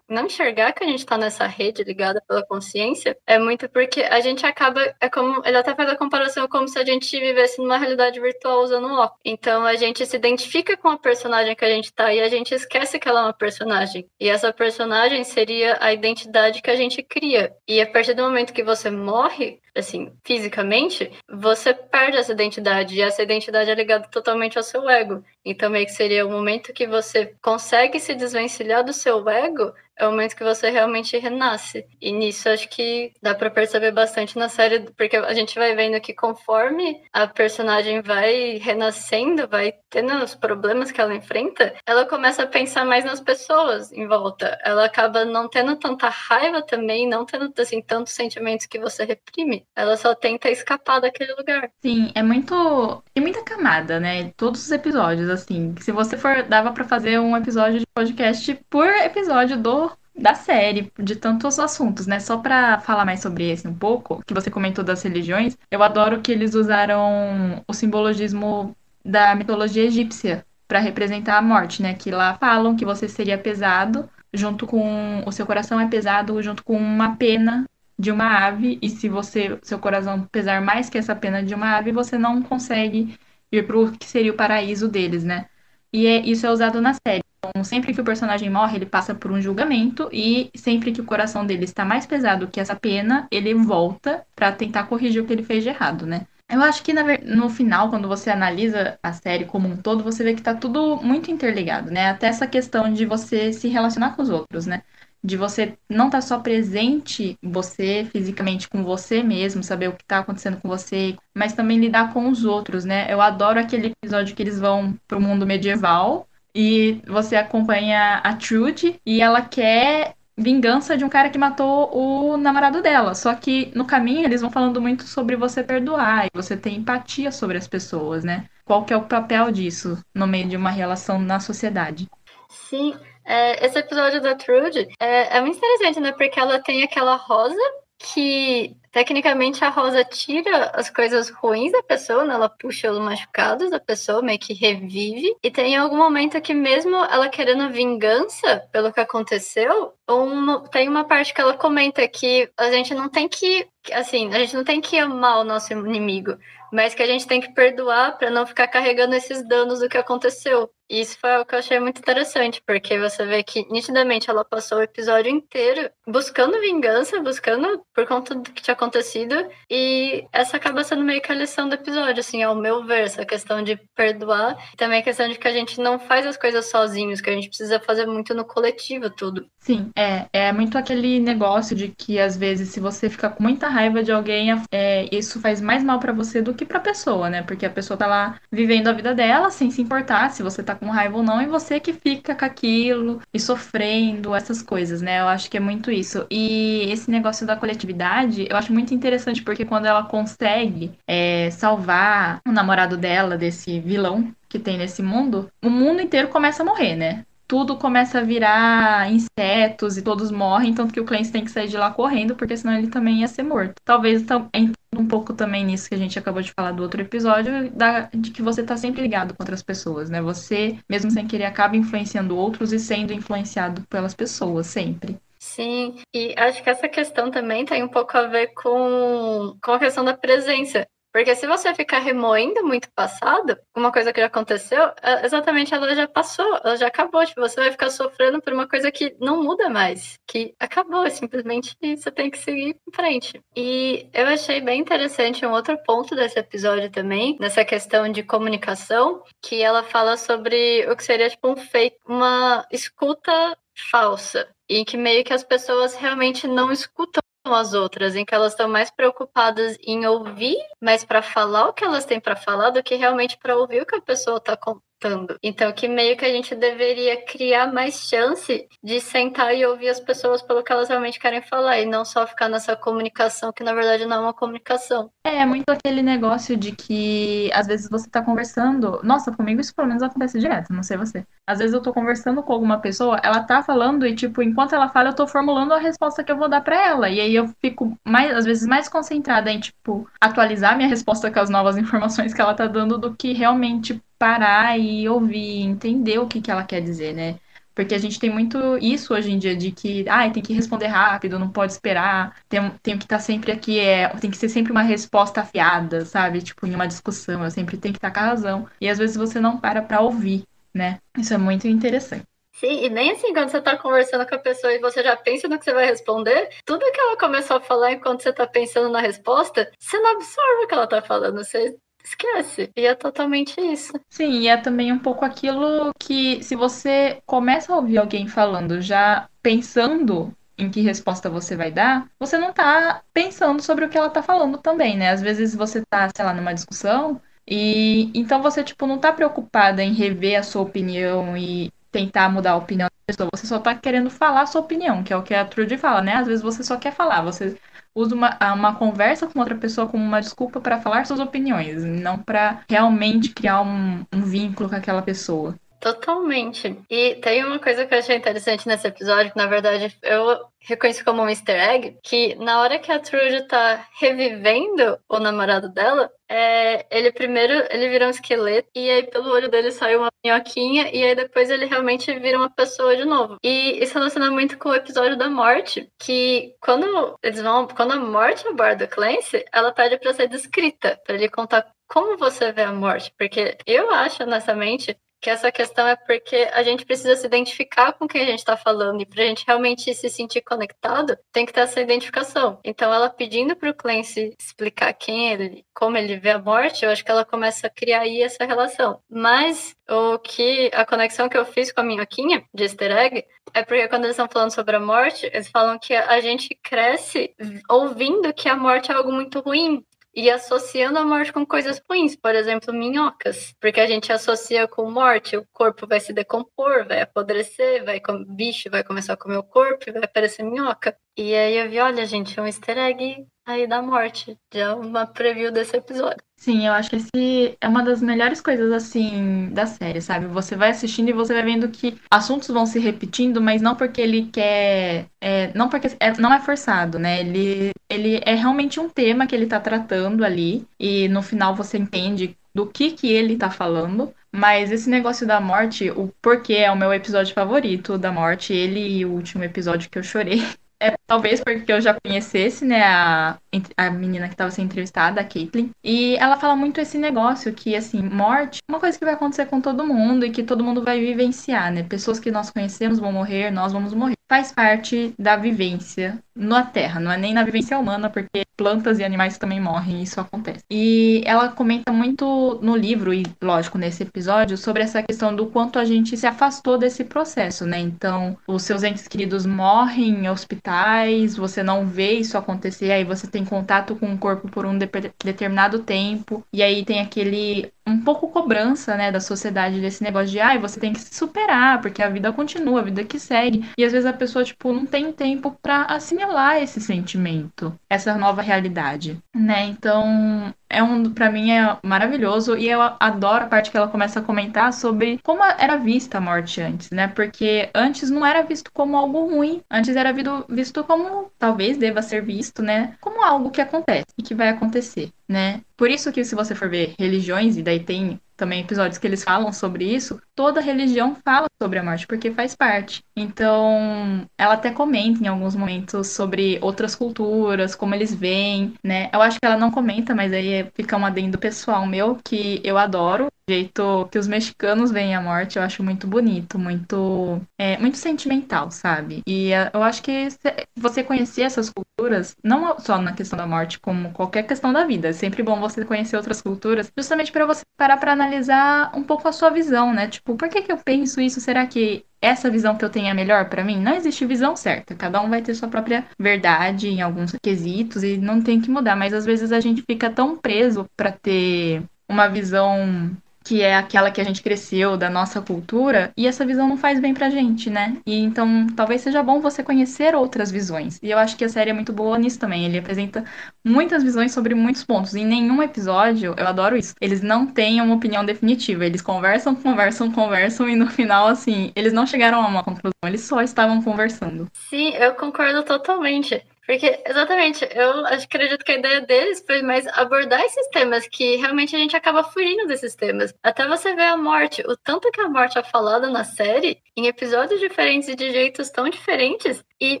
[0.08, 4.20] não enxergar que a gente está nessa rede ligada pela consciência, é muito porque a
[4.20, 7.78] gente acaba, é como, ele até faz a comparação como se a gente vivesse numa
[7.78, 9.20] realidade virtual usando um óculos.
[9.24, 12.54] Então a gente se identifica com a personagem que a gente tá e a gente
[12.54, 14.06] esquece que ela é uma personagem.
[14.20, 17.54] E essa personagem seria a identidade que a gente cria.
[17.66, 22.94] E a partir do momento que você morre, assim, fisicamente, você perde essa identidade.
[22.94, 25.24] E essa identidade é ligada totalmente ao seu ego.
[25.44, 30.06] Então, meio que seria o momento que você consegue se desvencilhar do seu ego é
[30.06, 31.86] o momento que você realmente renasce.
[32.00, 36.00] E nisso acho que dá para perceber bastante na série, porque a gente vai vendo
[36.00, 42.42] que conforme a personagem vai renascendo, vai tendo os problemas que ela enfrenta, ela começa
[42.42, 44.58] a pensar mais nas pessoas em volta.
[44.64, 49.64] Ela acaba não tendo tanta raiva também, não tendo assim tantos sentimentos que você reprime.
[49.76, 51.70] Ela só tenta escapar daquele lugar.
[51.80, 54.32] Sim, é muito e muita camada, né?
[54.36, 55.74] Todos os episódios assim.
[55.80, 59.83] Se você for dava para fazer um episódio de podcast por episódio do
[60.16, 62.20] da série, de tantos assuntos, né?
[62.20, 66.20] Só para falar mais sobre esse um pouco, que você comentou das religiões, eu adoro
[66.20, 71.94] que eles usaram o simbologismo da mitologia egípcia para representar a morte, né?
[71.94, 76.64] Que lá falam que você seria pesado junto com o seu coração é pesado junto
[76.64, 77.64] com uma pena
[77.98, 81.76] de uma ave e se você seu coração pesar mais que essa pena de uma
[81.76, 83.16] ave, você não consegue
[83.52, 85.46] ir para o que seria o paraíso deles, né?
[85.94, 87.22] E é, isso é usado na série.
[87.38, 91.04] Então, sempre que o personagem morre, ele passa por um julgamento e sempre que o
[91.04, 95.32] coração dele está mais pesado que essa pena, ele volta para tentar corrigir o que
[95.32, 96.26] ele fez de errado, né?
[96.50, 100.34] Eu acho que no final, quando você analisa a série como um todo, você vê
[100.34, 102.10] que tá tudo muito interligado, né?
[102.10, 104.82] Até essa questão de você se relacionar com os outros, né?
[105.24, 110.02] De você não estar tá só presente, você fisicamente com você mesmo, saber o que
[110.02, 113.10] está acontecendo com você, mas também lidar com os outros, né?
[113.10, 119.00] Eu adoro aquele episódio que eles vão pro mundo medieval e você acompanha a Trude
[119.06, 123.14] e ela quer vingança de um cara que matou o namorado dela.
[123.14, 127.32] Só que no caminho eles vão falando muito sobre você perdoar e você ter empatia
[127.32, 128.44] sobre as pessoas, né?
[128.64, 132.08] Qual que é o papel disso no meio de uma relação na sociedade?
[132.48, 136.12] Sim, é, esse episódio da Trude é, é muito interessante, né?
[136.12, 137.56] Porque ela tem aquela rosa
[137.98, 142.34] que tecnicamente a Rosa tira as coisas ruins da pessoa, né?
[142.34, 145.34] ela puxa os machucados da pessoa, meio que revive.
[145.42, 151.04] E tem algum momento que, mesmo ela querendo vingança pelo que aconteceu, um, tem uma
[151.04, 153.66] parte que ela comenta que a gente não tem que.
[153.92, 156.38] Assim, a gente não tem que amar o nosso inimigo,
[156.72, 159.98] mas que a gente tem que perdoar para não ficar carregando esses danos do que
[159.98, 160.70] aconteceu.
[160.88, 164.78] Isso foi o que eu achei muito interessante, porque você vê que nitidamente ela passou
[164.78, 169.34] o episódio inteiro buscando vingança, buscando por conta do que tinha acontecido,
[169.70, 173.24] e essa acaba sendo meio que a lição do episódio, assim, ao meu ver, essa
[173.24, 176.66] questão de perdoar, e também a questão de que a gente não faz as coisas
[176.66, 179.46] sozinhos, que a gente precisa fazer muito no coletivo tudo.
[179.58, 183.68] Sim, é, é muito aquele negócio de que às vezes se você fica com muita
[183.68, 187.42] raiva de alguém, é, isso faz mais mal para você do que pra pessoa, né?
[187.42, 190.73] Porque a pessoa tá lá vivendo a vida dela sem se importar se você tá
[190.74, 195.20] com raiva ou não, e você que fica com aquilo e sofrendo essas coisas, né?
[195.20, 196.26] Eu acho que é muito isso.
[196.30, 202.40] E esse negócio da coletividade, eu acho muito interessante porque quando ela consegue é, salvar
[202.46, 206.96] o namorado dela desse vilão que tem nesse mundo, o mundo inteiro começa a morrer,
[206.96, 207.24] né?
[207.46, 211.68] Tudo começa a virar insetos e todos morrem, tanto que o Clancy tem que sair
[211.68, 213.74] de lá correndo, porque senão ele também ia ser morto.
[213.84, 217.70] Talvez entre um pouco também nisso que a gente acabou de falar do outro episódio,
[217.70, 220.22] da, de que você tá sempre ligado com outras pessoas, né?
[220.22, 225.18] Você, mesmo sem querer, acaba influenciando outros e sendo influenciado pelas pessoas, sempre.
[225.38, 229.78] Sim, e acho que essa questão também tem um pouco a ver com, com a
[229.78, 230.86] questão da presença.
[231.14, 235.94] Porque se você ficar remoendo muito passado, uma coisa que já aconteceu, é, exatamente ela
[235.94, 237.24] já passou, ela já acabou.
[237.24, 241.76] Tipo, você vai ficar sofrendo por uma coisa que não muda mais, que acabou, simplesmente
[241.80, 243.40] você tem que seguir em frente.
[243.54, 249.22] E eu achei bem interessante um outro ponto desse episódio também, nessa questão de comunicação,
[249.40, 253.56] que ela fala sobre o que seria tipo um fake, uma escuta
[253.88, 258.52] falsa, em que meio que as pessoas realmente não escutam as outras, em que elas
[258.52, 262.82] estão mais preocupadas em ouvir, mais para falar o que elas têm para falar do
[262.82, 264.56] que realmente para ouvir o que a pessoa está
[265.04, 265.36] gostando.
[265.42, 270.00] Então, que meio que a gente deveria criar mais chance de sentar e ouvir as
[270.00, 273.74] pessoas pelo que elas realmente querem falar e não só ficar nessa comunicação que na
[273.74, 275.10] verdade não é uma comunicação.
[275.24, 279.00] É, muito aquele negócio de que às vezes você tá conversando.
[279.02, 281.24] Nossa, comigo isso pelo menos acontece direto, não sei você.
[281.46, 284.88] Às vezes eu tô conversando com alguma pessoa, ela tá falando e, tipo, enquanto ela
[284.88, 287.08] fala, eu tô formulando a resposta que eu vou dar para ela.
[287.10, 291.40] E aí eu fico mais, às vezes, mais concentrada em, tipo, atualizar minha resposta com
[291.40, 296.26] as novas informações que ela tá dando do que realmente parar e ouvir, entender o
[296.26, 297.38] que, que ela quer dizer, né?
[297.74, 300.86] Porque a gente tem muito isso hoje em dia de que, ah, tem que responder
[300.86, 304.48] rápido, não pode esperar, tem, tem que estar tá sempre aqui, é, tem que ser
[304.48, 306.40] sempre uma resposta afiada, sabe?
[306.40, 308.68] Tipo, em uma discussão, eu sempre tenho que estar com a razão.
[308.80, 311.00] E às vezes você não para para ouvir, né?
[311.18, 312.24] Isso é muito interessante.
[312.54, 315.48] Sim, e nem assim quando você tá conversando com a pessoa e você já pensa
[315.48, 318.88] no que você vai responder, tudo que ela começou a falar enquanto você tá pensando
[318.90, 322.70] na resposta, você não absorve o que ela tá falando, você esquece.
[322.76, 323.92] E é totalmente isso.
[324.10, 328.80] Sim, e é também um pouco aquilo que se você começa a ouvir alguém falando
[328.80, 333.98] já pensando em que resposta você vai dar, você não tá pensando sobre o que
[333.98, 335.10] ela tá falando também, né?
[335.10, 339.82] Às vezes você tá, sei lá, numa discussão e então você tipo não tá preocupada
[339.82, 343.74] em rever a sua opinião e tentar mudar a opinião da pessoa, você só tá
[343.74, 346.14] querendo falar a sua opinião, que é o que a Trudy fala, né?
[346.14, 347.56] Às vezes você só quer falar, você
[347.94, 352.18] usa uma, uma conversa com outra pessoa como uma desculpa para falar suas opiniões, não
[352.18, 355.54] para realmente criar um, um vínculo com aquela pessoa.
[355.84, 356.82] Totalmente.
[356.88, 361.04] E tem uma coisa que eu achei interessante nesse episódio, que na verdade eu reconheço
[361.04, 366.10] como um easter egg, que na hora que a Trude tá revivendo o namorado dela,
[366.26, 370.88] é, ele primeiro ele vira um esqueleto e aí pelo olho dele sai uma minhoquinha
[370.90, 373.36] e aí depois ele realmente vira uma pessoa de novo.
[373.44, 378.00] E isso relaciona muito com o episódio da morte, que quando eles vão, quando a
[378.00, 382.62] morte aborda o Clancy, ela pede para ser descrita, para ele contar como você vê
[382.62, 387.26] a morte, porque eu acho honestamente que essa questão é porque a gente precisa se
[387.26, 391.16] identificar com quem a gente está falando e para a gente realmente se sentir conectado,
[391.32, 392.60] tem que ter essa identificação.
[392.62, 396.90] Então, ela pedindo para o Clancy explicar quem ele, como ele vê a morte, eu
[396.90, 399.00] acho que ela começa a criar aí essa relação.
[399.08, 403.64] Mas o que a conexão que eu fiz com a minhoquinha de Easter egg é
[403.64, 407.34] porque quando eles estão falando sobre a morte, eles falam que a gente cresce
[407.70, 412.14] ouvindo que a morte é algo muito ruim, e associando a morte com coisas ruins,
[412.14, 417.00] por exemplo, minhocas, porque a gente associa com morte, o corpo vai se decompor, vai
[417.02, 418.24] apodrecer, vai com...
[418.24, 420.96] bicho vai começar a comer o corpo e vai aparecer minhoca.
[421.16, 425.52] E aí eu vi, olha, gente, um easter egg aí da morte, já uma preview
[425.52, 426.22] desse episódio.
[426.36, 430.26] Sim, eu acho que esse é uma das melhores coisas, assim, da série, sabe?
[430.26, 434.00] Você vai assistindo e você vai vendo que assuntos vão se repetindo, mas não porque
[434.00, 435.06] ele quer.
[435.20, 435.88] É, não porque.
[436.00, 437.20] É, não é forçado, né?
[437.20, 441.78] Ele, ele é realmente um tema que ele tá tratando ali, e no final você
[441.78, 444.12] entende do que que ele tá falando.
[444.30, 448.80] Mas esse negócio da morte, o porquê é o meu episódio favorito da morte, ele
[448.80, 450.42] e o último episódio que eu chorei.
[450.80, 453.38] É, talvez porque eu já conhecesse, né, a,
[453.76, 455.70] a menina que estava sendo entrevistada, a Caitlyn.
[455.82, 459.46] E ela fala muito esse negócio que, assim, morte é uma coisa que vai acontecer
[459.46, 461.82] com todo mundo e que todo mundo vai vivenciar, né?
[461.82, 464.14] Pessoas que nós conhecemos vão morrer, nós vamos morrer.
[464.28, 469.04] Faz parte da vivência na Terra, não é nem na vivência humana, porque plantas e
[469.04, 470.64] animais também morrem, isso acontece.
[470.70, 475.78] E ela comenta muito no livro, e lógico, nesse episódio, sobre essa questão do quanto
[475.78, 477.78] a gente se afastou desse processo, né?
[477.78, 483.26] Então, os seus entes queridos morrem em hospitais, você não vê isso acontecer, aí você
[483.26, 484.88] tem contato com o corpo por um de
[485.22, 490.40] determinado tempo, e aí tem aquele um pouco cobrança, né, da sociedade desse negócio de,
[490.40, 493.62] ai, ah, você tem que se superar, porque a vida continua, a vida que segue.
[493.76, 498.42] E às vezes a pessoa, tipo, não tem tempo para assimilar esse sentimento, essa nova
[498.42, 499.64] realidade, né?
[499.66, 504.20] Então, é um, para mim é maravilhoso e eu adoro a parte que ela começa
[504.20, 507.08] a comentar sobre como era vista a morte antes, né?
[507.08, 510.12] Porque antes não era visto como algo ruim, antes era
[510.48, 512.96] visto como talvez deva ser visto, né?
[513.00, 515.60] Como algo que acontece e que vai acontecer, né?
[515.76, 519.22] Por isso que se você for ver religiões e daí tem também episódios que eles
[519.22, 523.02] falam sobre isso, toda religião fala sobre a morte, porque faz parte.
[523.16, 529.08] Então, ela até comenta em alguns momentos sobre outras culturas, como eles veem, né?
[529.12, 532.78] Eu acho que ela não comenta, mas aí fica um adendo pessoal meu, que eu
[532.78, 537.98] adoro, jeito que os mexicanos veem a morte, eu acho muito bonito, muito é, muito
[537.98, 539.22] sentimental, sabe?
[539.26, 540.28] E é, eu acho que
[540.76, 545.08] você conhecer essas culturas, não só na questão da morte, como qualquer questão da vida,
[545.08, 549.28] é sempre bom você conhecer outras culturas, justamente para você parar para analisar um pouco
[549.28, 550.08] a sua visão, né?
[550.08, 551.40] Tipo, por que que eu penso isso?
[551.40, 553.78] Será que essa visão que eu tenho é melhor para mim?
[553.78, 554.94] Não existe visão certa.
[554.94, 558.96] Cada um vai ter sua própria verdade em alguns quesitos e não tem que mudar.
[558.96, 563.10] Mas às vezes a gente fica tão preso para ter uma visão
[563.44, 566.98] que é aquela que a gente cresceu, da nossa cultura, e essa visão não faz
[566.98, 567.98] bem pra gente, né?
[568.06, 570.98] E então talvez seja bom você conhecer outras visões.
[571.02, 572.64] E eu acho que a série é muito boa nisso também.
[572.64, 573.22] Ele apresenta
[573.62, 575.14] muitas visões sobre muitos pontos.
[575.14, 578.86] Em nenhum episódio, eu adoro isso, eles não têm uma opinião definitiva.
[578.86, 583.20] Eles conversam, conversam, conversam, e no final, assim, eles não chegaram a uma conclusão, eles
[583.22, 584.48] só estavam conversando.
[584.70, 586.42] Sim, eu concordo totalmente.
[586.66, 591.76] Porque, exatamente, eu acredito que a ideia deles foi mais abordar esses temas, que realmente
[591.76, 593.34] a gente acaba fugindo desses temas.
[593.42, 597.06] Até você ver a morte, o tanto que a morte é falada na série, em
[597.06, 599.62] episódios diferentes e de jeitos tão diferentes.
[599.80, 600.00] E,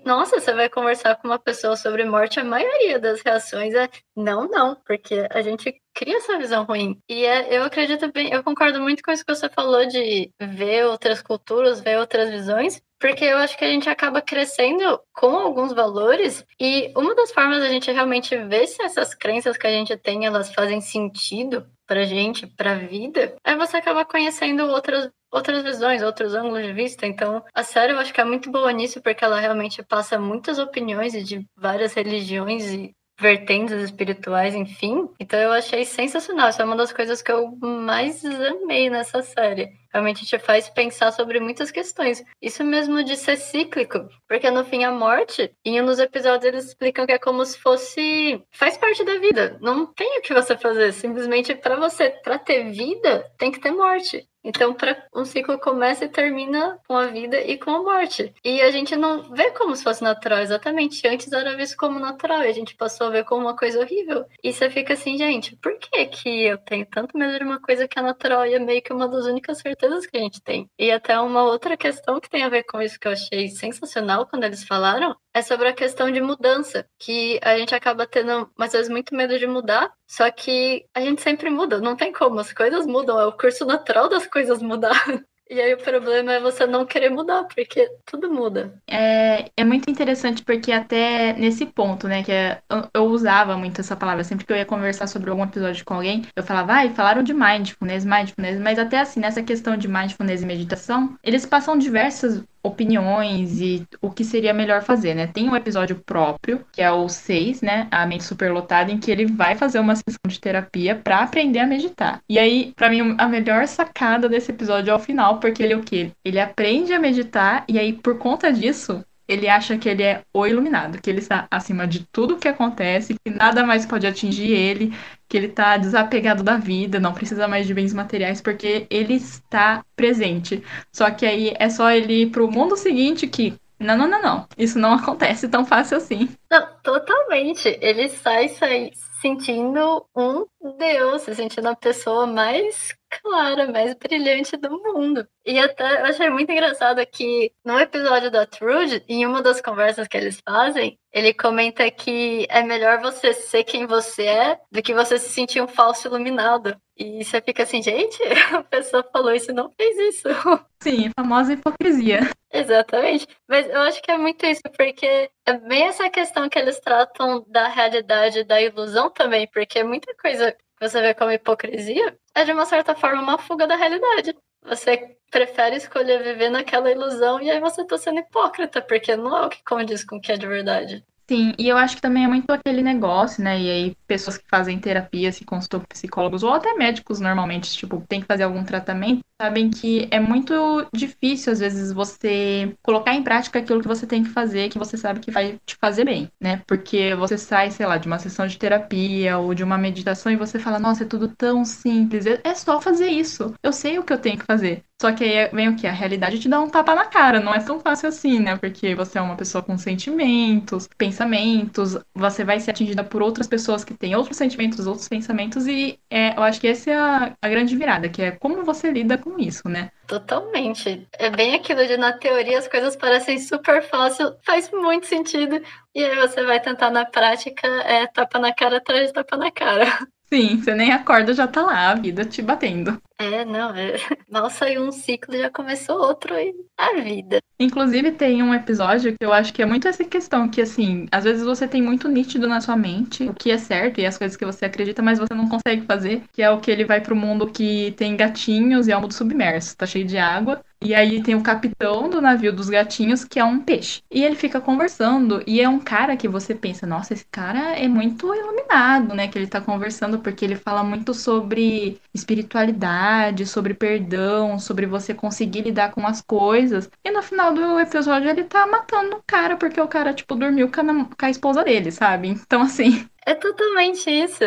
[0.06, 4.48] nossa, você vai conversar com uma pessoa sobre morte, a maioria das reações é não,
[4.48, 7.00] não, porque a gente cria essa visão ruim.
[7.08, 10.86] E é, eu acredito bem, eu concordo muito com isso que você falou de ver
[10.86, 15.74] outras culturas, ver outras visões, porque eu acho que a gente acaba crescendo com alguns
[15.74, 19.94] valores e uma das formas da gente realmente ver se essas crenças que a gente
[19.98, 26.02] tem, elas fazem sentido pra gente, pra vida, é você acabar conhecendo outras outras visões,
[26.02, 27.06] outros ângulos de vista.
[27.06, 30.58] Então, a série eu acho que é muito boa nisso porque ela realmente passa muitas
[30.58, 35.08] opiniões de várias religiões e vertentes espirituais, enfim.
[35.18, 36.48] Então eu achei sensacional.
[36.48, 39.72] Isso é uma das coisas que eu mais amei nessa série.
[39.92, 42.24] Realmente te faz pensar sobre muitas questões.
[42.42, 47.06] Isso mesmo de ser cíclico, porque no fim a morte, um dos episódios eles explicam
[47.06, 49.56] que é como se fosse faz parte da vida.
[49.60, 53.70] Não tem o que você fazer, simplesmente para você, para ter vida, tem que ter
[53.70, 54.28] morte.
[54.44, 58.32] Então, pra, um ciclo começa e termina com a vida e com a morte.
[58.44, 61.06] E a gente não vê como se fosse natural, exatamente.
[61.08, 64.26] Antes era visto como natural e a gente passou a ver como uma coisa horrível.
[64.42, 67.88] E você fica assim, gente, por que que eu tenho tanto medo de uma coisa
[67.88, 70.68] que é natural e é meio que uma das únicas certezas que a gente tem?
[70.78, 74.26] E até uma outra questão que tem a ver com isso que eu achei sensacional
[74.26, 78.72] quando eles falaram é sobre a questão de mudança, que a gente acaba tendo, às
[78.72, 82.52] vezes, muito medo de mudar, só que a gente sempre muda, não tem como, as
[82.52, 84.94] coisas mudam, é o curso natural das coisas mudar.
[85.50, 88.80] E aí o problema é você não querer mudar, porque tudo muda.
[88.88, 93.78] É, é muito interessante porque até nesse ponto, né, que é, eu, eu, usava muito
[93.78, 96.88] essa palavra, sempre que eu ia conversar sobre algum episódio com alguém, eu falava, ai,
[96.88, 101.44] ah, falaram de mindfulness, mindfulness, mas até assim, nessa questão de mindfulness e meditação, eles
[101.44, 105.26] passam diversas opiniões e o que seria melhor fazer, né?
[105.26, 107.86] Tem um episódio próprio, que é o 6, né?
[107.90, 111.66] A mente superlotada, em que ele vai fazer uma sessão de terapia para aprender a
[111.66, 112.20] meditar.
[112.28, 115.76] E aí, para mim, a melhor sacada desse episódio é o final, porque ele é
[115.76, 116.10] o quê?
[116.24, 120.46] Ele aprende a meditar e aí, por conta disso, ele acha que ele é o
[120.46, 124.92] iluminado, que ele está acima de tudo que acontece, que nada mais pode atingir ele,
[125.28, 129.84] que ele está desapegado da vida, não precisa mais de bens materiais, porque ele está
[129.96, 130.62] presente.
[130.92, 133.54] Só que aí é só ele ir pro mundo seguinte que.
[133.80, 134.48] Não, não, não, não.
[134.56, 136.28] Isso não acontece tão fácil assim.
[136.50, 137.76] Não, totalmente.
[137.80, 140.44] Ele sai, sai sentindo um
[140.78, 145.26] Deus, se sentindo a pessoa mais clara, mais brilhante do mundo.
[145.44, 150.08] E até eu achei muito engraçado que no episódio da Trude, em uma das conversas
[150.08, 154.92] que eles fazem, ele comenta que é melhor você ser quem você é do que
[154.92, 156.76] você se sentir um falso iluminado.
[156.96, 158.18] E você fica assim, gente,
[158.54, 160.28] a pessoa falou isso e não fez isso.
[160.82, 162.20] Sim, famosa hipocrisia.
[162.52, 163.26] Exatamente.
[163.48, 167.44] Mas eu acho que é muito isso, porque é bem essa questão que eles tratam
[167.48, 172.66] da realidade da ilusão também, porque muita coisa você vê como hipocrisia é de uma
[172.66, 174.36] certa forma uma fuga da realidade.
[174.62, 179.46] Você prefere escolher viver naquela ilusão e aí você tá sendo hipócrita, porque não é
[179.46, 181.04] o que condiz com o que é de verdade.
[181.26, 183.58] Sim, e eu acho que também é muito aquele negócio, né?
[183.58, 188.20] E aí, pessoas que fazem terapia, se consultam psicólogos, ou até médicos normalmente, tipo, tem
[188.20, 190.54] que fazer algum tratamento, sabem que é muito
[190.94, 194.96] difícil, às vezes, você colocar em prática aquilo que você tem que fazer, que você
[194.96, 196.62] sabe que vai te fazer bem, né?
[196.66, 200.36] Porque você sai, sei lá, de uma sessão de terapia ou de uma meditação e
[200.36, 203.54] você fala, nossa, é tudo tão simples, é só fazer isso.
[203.62, 204.84] Eu sei o que eu tenho que fazer.
[205.00, 205.86] Só que aí vem o que?
[205.86, 207.40] A realidade te dá um tapa na cara.
[207.40, 208.56] Não é tão fácil assim, né?
[208.56, 213.84] Porque você é uma pessoa com sentimentos, pensamentos, você vai ser atingida por outras pessoas
[213.84, 217.48] que têm outros sentimentos, outros pensamentos, e é, eu acho que essa é a, a
[217.48, 219.90] grande virada, que é como você lida com isso, né?
[220.06, 221.08] Totalmente.
[221.18, 225.60] É bem aquilo de, na teoria, as coisas parecem super fácil, faz muito sentido,
[225.94, 229.50] e aí você vai tentar na prática, é tapa na cara atrás de tapa na
[229.50, 229.84] cara.
[230.34, 233.00] Sim, você nem acorda, já tá lá, a vida te batendo.
[233.16, 233.94] É, não, é...
[234.28, 237.38] mal saiu um ciclo, já começou outro e a vida.
[237.60, 241.22] Inclusive, tem um episódio que eu acho que é muito essa questão, que assim, às
[241.22, 244.36] vezes você tem muito nítido na sua mente o que é certo e as coisas
[244.36, 247.14] que você acredita, mas você não consegue fazer, que é o que ele vai pro
[247.14, 250.64] mundo que tem gatinhos e é um mundo submerso, tá cheio de água.
[250.84, 254.02] E aí tem o capitão do navio dos gatinhos, que é um peixe.
[254.10, 257.88] E ele fica conversando, e é um cara que você pensa, nossa, esse cara é
[257.88, 259.26] muito iluminado, né?
[259.26, 265.62] Que ele tá conversando, porque ele fala muito sobre espiritualidade, sobre perdão, sobre você conseguir
[265.62, 266.90] lidar com as coisas.
[267.02, 270.70] E no final do episódio ele tá matando o cara, porque o cara, tipo, dormiu
[270.70, 272.28] com a, com a esposa dele, sabe?
[272.28, 273.08] Então, assim.
[273.26, 274.44] É totalmente isso.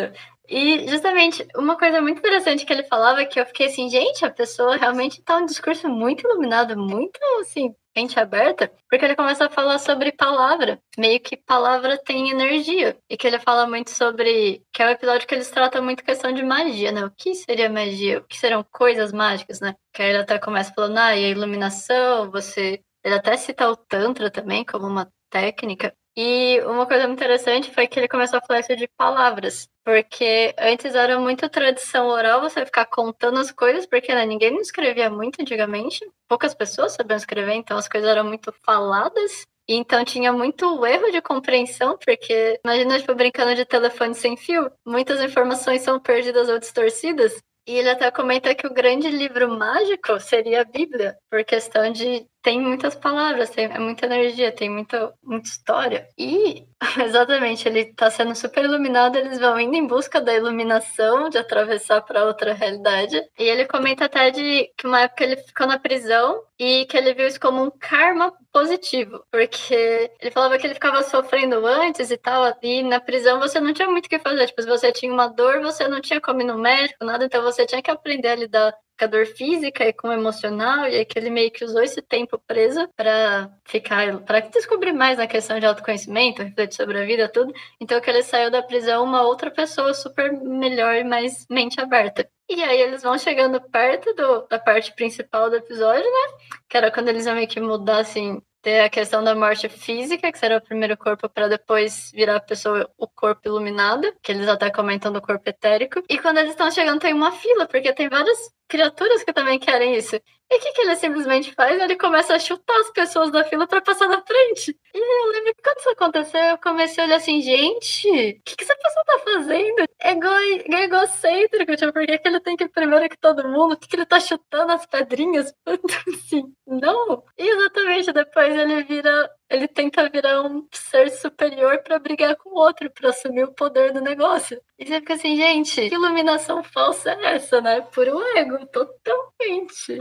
[0.50, 4.32] E justamente uma coisa muito interessante que ele falava que eu fiquei assim, gente, a
[4.32, 9.50] pessoa realmente tá um discurso muito iluminado, muito assim, mente aberta, porque ele começa a
[9.50, 14.82] falar sobre palavra, meio que palavra tem energia, e que ele fala muito sobre, que
[14.82, 17.04] é um episódio que eles tratam muito questão de magia, né?
[17.06, 18.20] O que seria magia?
[18.20, 19.76] O que serão coisas mágicas, né?
[19.94, 23.76] Que aí ele até começa falando, ah, e a iluminação, você ele até cita o
[23.76, 25.96] Tantra também como uma técnica.
[26.20, 29.70] E uma coisa muito interessante foi que ele começou a falar isso de palavras.
[29.86, 34.60] Porque antes era muito tradição oral você ficar contando as coisas, porque né, ninguém não
[34.60, 36.04] escrevia muito antigamente.
[36.28, 39.44] Poucas pessoas sabiam escrever, então as coisas eram muito faladas.
[39.70, 45.22] Então tinha muito erro de compreensão, porque imagina, tipo, brincando de telefone sem fio, muitas
[45.22, 47.38] informações são perdidas ou distorcidas.
[47.68, 52.26] E ele até comenta que o grande livro mágico seria a Bíblia, por questão de
[52.48, 56.08] tem muitas palavras, tem é muita energia, tem muita, muita história.
[56.18, 56.66] E,
[57.04, 62.00] exatamente, ele está sendo super iluminado, eles vão indo em busca da iluminação, de atravessar
[62.04, 63.22] para outra realidade.
[63.38, 67.14] E ele comenta até de que uma época ele ficou na prisão e que ele
[67.14, 72.18] viu isso como um karma positivo, porque ele falava que ele ficava sofrendo antes e
[72.18, 74.48] tal, e na prisão você não tinha muito o que fazer.
[74.48, 77.44] Tipo, se você tinha uma dor, você não tinha como ir no médico, nada, então
[77.44, 80.96] você tinha que aprender a lidar com a dor física e com o emocional, e
[80.96, 85.28] aí que ele meio que usou esse tempo preso para ficar, para descobrir mais na
[85.28, 87.54] questão de autoconhecimento, refletir sobre a vida, tudo.
[87.80, 92.28] Então que ele saiu da prisão uma outra pessoa super melhor e mais mente aberta.
[92.50, 96.38] E aí eles vão chegando perto do, da parte principal do episódio, né?
[96.70, 100.32] Que era quando eles vão meio que mudar, assim, ter a questão da morte física,
[100.32, 104.48] que será o primeiro corpo, para depois virar a pessoa o corpo iluminado, que eles
[104.48, 106.04] até comentam do corpo etérico.
[106.10, 108.38] E quando eles estão chegando, tem uma fila, porque tem várias
[108.68, 110.20] criaturas que também querem isso.
[110.50, 111.80] E o que, que ele simplesmente faz?
[111.80, 114.78] Ele começa a chutar as pessoas da fila para passar na frente.
[114.94, 118.56] E eu lembro que quando isso aconteceu, eu comecei a olhar assim, gente, o que,
[118.56, 119.82] que essa pessoa tá fazendo?
[120.02, 123.48] É, ego, é egocêntrico, tipo, por que, que ele tem que ir primeiro que todo
[123.48, 123.76] mundo?
[123.76, 125.54] Por que, que ele tá chutando as pedrinhas?
[126.08, 127.24] assim, não.
[127.38, 132.60] E exatamente, depois ele vira ele tenta virar um ser superior para brigar com o
[132.60, 134.60] outro, para assumir o poder do negócio.
[134.78, 137.82] E você fica assim, gente, que iluminação falsa é essa, né?
[137.82, 140.00] Puro ego, totalmente.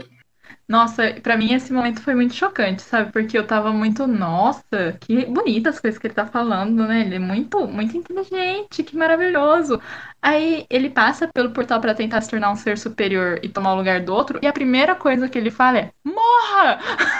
[0.67, 3.11] Nossa, para mim esse momento foi muito chocante, sabe?
[3.11, 7.01] Porque eu tava muito, nossa, que bonitas as coisas que ele tá falando, né?
[7.01, 9.81] Ele é muito, muito inteligente, que maravilhoso.
[10.21, 13.77] Aí ele passa pelo portal para tentar se tornar um ser superior e tomar o
[13.77, 16.79] lugar do outro, e a primeira coisa que ele fala é: "Morra!"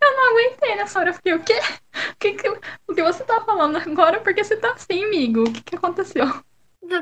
[0.00, 1.10] Eu não aguentei nessa hora.
[1.10, 1.54] Eu fiquei, o quê?
[2.14, 2.48] O que,
[2.88, 4.20] o que você tá falando agora?
[4.20, 5.42] Porque você tá assim, amigo?
[5.48, 6.26] O que, que aconteceu?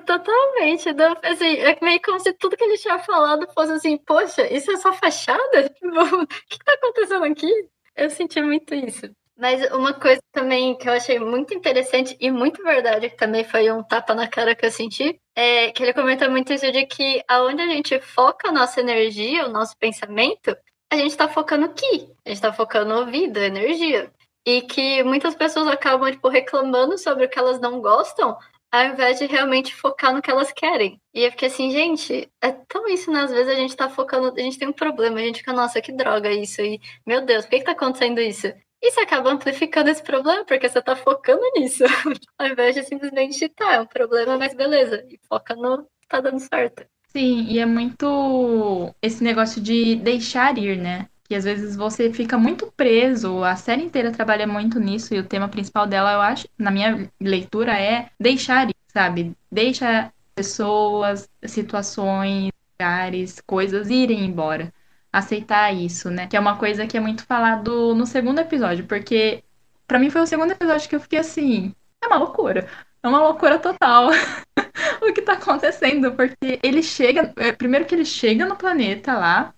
[0.07, 0.89] Totalmente.
[1.23, 4.77] Assim, é meio como se tudo que ele tinha falado fosse assim, poxa, isso é
[4.77, 5.41] só fachada?
[5.75, 7.51] Tipo, o que tá acontecendo aqui?
[7.97, 9.11] Eu senti muito isso.
[9.39, 13.71] Mas uma coisa também que eu achei muito interessante e muito verdade, que também foi
[13.73, 17.23] um tapa na cara que eu senti, é que ele comenta muito isso de que
[17.27, 20.55] aonde a gente foca a nossa energia, o nosso pensamento,
[20.93, 22.13] a gente está focando aqui.
[22.25, 24.13] A gente está focando vida, energia.
[24.47, 28.37] E que muitas pessoas acabam, tipo, reclamando sobre o que elas não gostam,
[28.71, 31.01] ao invés de realmente focar no que elas querem.
[31.13, 33.23] E eu fiquei assim, gente, é tão isso, né?
[33.23, 35.81] Às vezes a gente tá focando, a gente tem um problema, a gente fica, nossa,
[35.81, 36.61] que droga isso.
[36.61, 38.47] E, meu Deus, por que, que tá acontecendo isso?
[38.83, 41.85] E você acaba amplificando esse problema, porque você tá focando nisso.
[42.39, 45.05] ao invés de simplesmente, tá, é um problema, mas beleza.
[45.09, 46.85] E foca no que tá dando certo.
[47.09, 51.09] Sim, e é muito esse negócio de deixar ir, né?
[51.31, 55.25] Que às vezes você fica muito preso, a série inteira trabalha muito nisso, e o
[55.25, 59.37] tema principal dela, eu acho, na minha leitura, é deixar sabe?
[59.49, 64.73] Deixa pessoas, situações, lugares, coisas irem embora.
[65.13, 66.27] Aceitar isso, né?
[66.27, 69.45] Que é uma coisa que é muito falado no segundo episódio, porque
[69.87, 71.73] para mim foi o segundo episódio que eu fiquei assim,
[72.03, 72.69] é uma loucura.
[73.03, 74.11] É uma loucura total
[75.01, 77.33] o que tá acontecendo, porque ele chega.
[77.37, 79.55] É, primeiro que ele chega no planeta lá,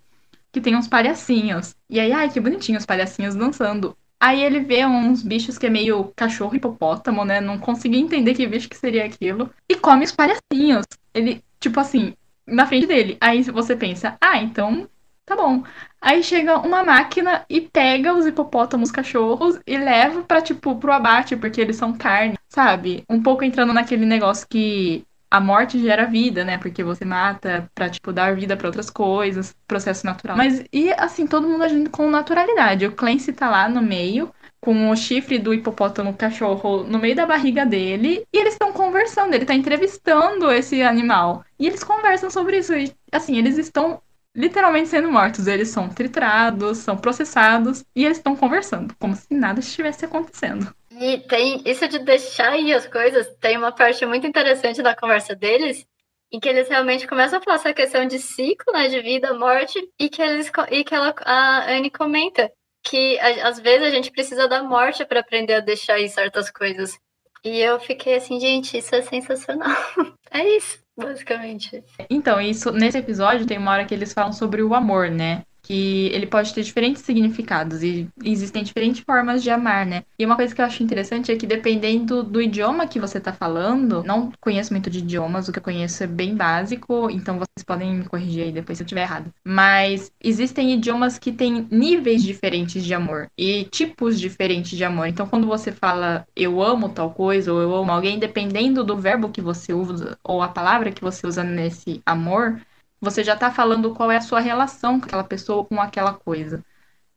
[0.53, 1.75] que tem uns palhacinhos.
[1.89, 3.97] E aí, ai, que bonitinho os palhacinhos dançando.
[4.21, 7.41] Aí ele vê uns bichos que é meio cachorro hipopótamo, né?
[7.41, 9.51] Não conseguia entender que bicho que seria aquilo.
[9.69, 10.87] E come os palhacinhos.
[11.13, 12.15] Ele, tipo assim,
[12.47, 13.17] na frente dele.
[13.21, 14.89] Aí você pensa, ah, então
[15.25, 15.65] tá bom.
[16.01, 21.37] Aí chega uma máquina e pega os hipopótamos cachorros e leva pra, tipo, pro abate,
[21.37, 23.05] porque eles são carne, sabe?
[23.09, 26.59] Um pouco entrando naquele negócio que a morte gera vida, né?
[26.59, 30.37] Porque você mata pra, tipo, dar vida para outras coisas, processo natural.
[30.37, 32.85] Mas, e assim, todo mundo agindo com naturalidade.
[32.85, 34.31] O Clancy tá lá no meio,
[34.61, 39.33] com o chifre do hipopótamo cachorro no meio da barriga dele, e eles estão conversando,
[39.33, 41.43] ele tá entrevistando esse animal.
[41.59, 42.75] E eles conversam sobre isso.
[42.75, 44.03] E, assim, eles estão
[44.37, 45.47] literalmente sendo mortos.
[45.47, 50.75] Eles são triturados, são processados, e eles estão conversando, como se nada estivesse acontecendo.
[51.01, 55.35] E tem isso de deixar ir as coisas, tem uma parte muito interessante da conversa
[55.35, 55.87] deles,
[56.31, 59.79] em que eles realmente começam a falar essa questão de ciclo, né, de vida, morte,
[59.99, 62.51] e que eles e que ela, a Anne comenta
[62.83, 66.99] que às vezes a gente precisa da morte para aprender a deixar ir certas coisas.
[67.45, 69.77] E eu fiquei assim, gente, isso é sensacional.
[70.31, 71.83] é isso, basicamente.
[72.09, 75.43] Então, isso nesse episódio tem uma hora que eles falam sobre o amor, né?
[75.63, 80.03] Que ele pode ter diferentes significados e existem diferentes formas de amar, né?
[80.19, 83.33] E uma coisa que eu acho interessante é que dependendo do idioma que você tá
[83.33, 87.65] falando, não conheço muito de idiomas, o que eu conheço é bem básico, então vocês
[87.65, 89.33] podem me corrigir aí depois se eu estiver errado.
[89.45, 95.07] Mas existem idiomas que têm níveis diferentes de amor e tipos diferentes de amor.
[95.07, 99.29] Então quando você fala eu amo tal coisa ou eu amo alguém, dependendo do verbo
[99.29, 102.61] que você usa ou a palavra que você usa nesse amor,
[103.03, 106.65] você já está falando qual é a sua relação com aquela pessoa, com aquela coisa.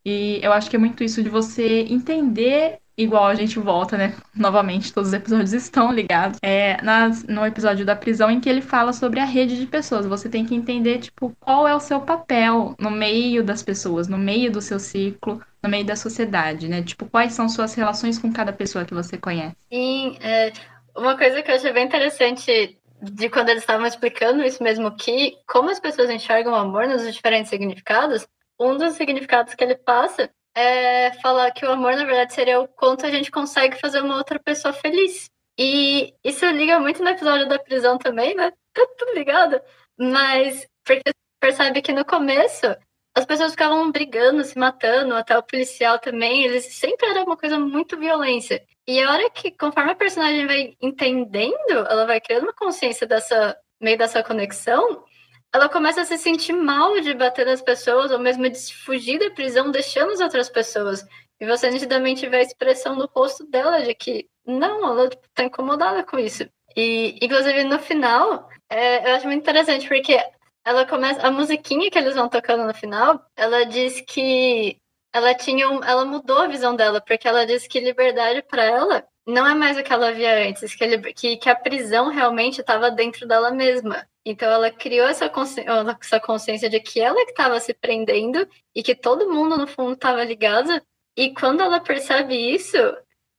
[0.04, 4.16] E eu acho que é muito isso de você entender, igual a gente volta, né?
[4.36, 6.40] Novamente, todos os episódios estão ligados.
[6.42, 10.08] É nas, no episódio da prisão em que ele fala sobre a rede de pessoas.
[10.08, 14.18] Você tem que entender, tipo, qual é o seu papel no meio das pessoas, no
[14.18, 16.82] meio do seu ciclo, no meio da sociedade, né?
[16.82, 19.56] Tipo, quais são suas relações com cada pessoa que você conhece.
[19.72, 20.52] Sim, é,
[20.96, 22.78] uma coisa que eu achei bem interessante
[23.12, 27.12] de quando eles estavam explicando isso mesmo que como as pessoas enxergam o amor nos
[27.14, 28.28] diferentes significados,
[28.60, 32.68] um dos significados que ele passa é falar que o amor na verdade seria o
[32.68, 35.30] quanto a gente consegue fazer uma outra pessoa feliz.
[35.58, 38.52] E isso liga muito no episódio da prisão também, né?
[38.74, 39.62] Tá tudo ligado.
[39.98, 42.76] Mas porque percebe que no começo
[43.16, 47.58] as pessoas ficavam brigando, se matando, até o policial também, eles sempre era uma coisa
[47.58, 48.62] muito violência.
[48.86, 51.56] E a hora que, conforme a personagem vai entendendo,
[51.90, 55.06] ela vai criando uma consciência dessa, meio dessa conexão,
[55.54, 59.32] ela começa a se sentir mal de bater nas pessoas, ou mesmo de fugir da
[59.32, 61.06] prisão, deixando as outras pessoas.
[61.40, 66.04] E você nitidamente vê a expressão do rosto dela de que, não, ela tá incomodada
[66.04, 66.46] com isso.
[66.76, 70.22] E, inclusive, no final, é, eu acho muito interessante, porque
[70.66, 71.22] ela começa.
[71.22, 74.82] A musiquinha que eles vão tocando no final, ela diz que
[75.14, 79.08] ela tinha um, ela mudou a visão dela, porque ela disse que liberdade para ela
[79.26, 82.62] não é mais o que ela via antes, que, ele, que, que a prisão realmente
[82.62, 84.06] estava dentro dela mesma.
[84.26, 85.64] Então ela criou essa, consci,
[86.02, 89.94] essa consciência de que ela que estava se prendendo e que todo mundo no fundo
[89.94, 90.70] estava ligado.
[91.18, 92.78] E quando ela percebe isso,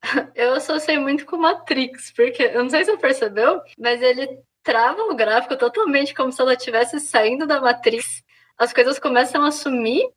[0.35, 5.01] eu associei muito com Matrix, porque eu não sei se você percebeu, mas ele trava
[5.05, 8.25] o gráfico totalmente como se ela estivesse saindo da Matrix.
[8.59, 10.11] As coisas começam a sumir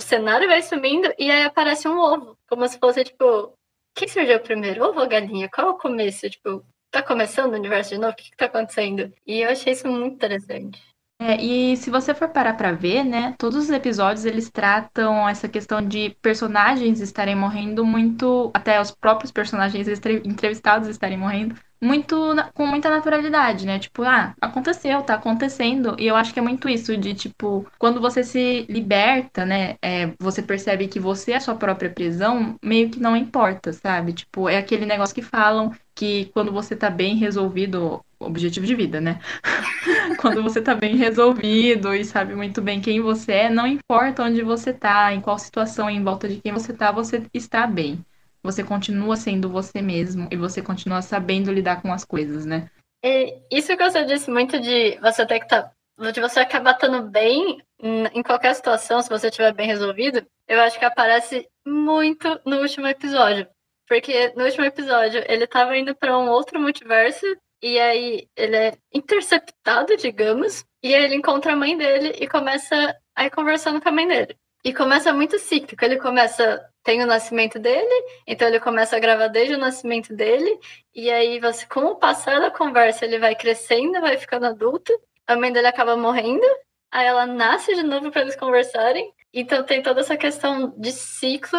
[0.00, 2.38] o cenário vai sumindo e aí aparece um ovo.
[2.48, 3.52] Como se fosse, tipo,
[3.94, 4.82] quem surgiu primeiro?
[4.82, 5.48] Ovo ou galinha?
[5.48, 6.28] Qual é o começo?
[6.30, 8.12] Tipo, tá começando o universo de novo?
[8.12, 9.12] O que, que tá acontecendo?
[9.26, 10.82] E eu achei isso muito interessante.
[11.22, 15.46] É, e se você for parar pra ver, né, todos os episódios eles tratam essa
[15.50, 19.86] questão de personagens estarem morrendo muito, até os próprios personagens
[20.24, 22.16] entrevistados estarem morrendo muito
[22.54, 23.78] com muita naturalidade, né?
[23.78, 25.94] Tipo, ah, aconteceu, tá acontecendo.
[25.98, 29.76] E eu acho que é muito isso de tipo, quando você se liberta, né?
[29.82, 34.12] É, você percebe que você é a sua própria prisão, meio que não importa, sabe?
[34.12, 39.00] Tipo, é aquele negócio que falam que quando você tá bem resolvido, objetivo de vida,
[39.00, 39.20] né?
[40.18, 44.42] quando você tá bem resolvido e sabe muito bem quem você é, não importa onde
[44.42, 48.04] você tá, em qual situação, em volta de quem você tá, você está bem
[48.42, 52.70] você continua sendo você mesmo e você continua sabendo lidar com as coisas, né?
[53.04, 55.48] E isso que você disse muito de você ter que.
[55.48, 55.70] Tá,
[56.12, 60.78] de você acabar estando bem em qualquer situação, se você estiver bem resolvido, eu acho
[60.78, 63.46] que aparece muito no último episódio.
[63.86, 67.26] Porque no último episódio ele estava indo para um outro multiverso
[67.62, 72.96] e aí ele é interceptado, digamos, e aí ele encontra a mãe dele e começa
[73.14, 74.36] a ir conversando com a mãe dele.
[74.64, 75.84] E começa muito cíclico.
[75.84, 76.66] Ele começa.
[76.82, 80.58] Tem o nascimento dele, então ele começa a gravar desde o nascimento dele.
[80.94, 84.92] E aí, você, com o passar da conversa, ele vai crescendo, vai ficando adulto.
[85.26, 86.44] A mãe dele acaba morrendo.
[86.90, 89.12] Aí ela nasce de novo para eles conversarem.
[89.32, 91.58] Então tem toda essa questão de ciclo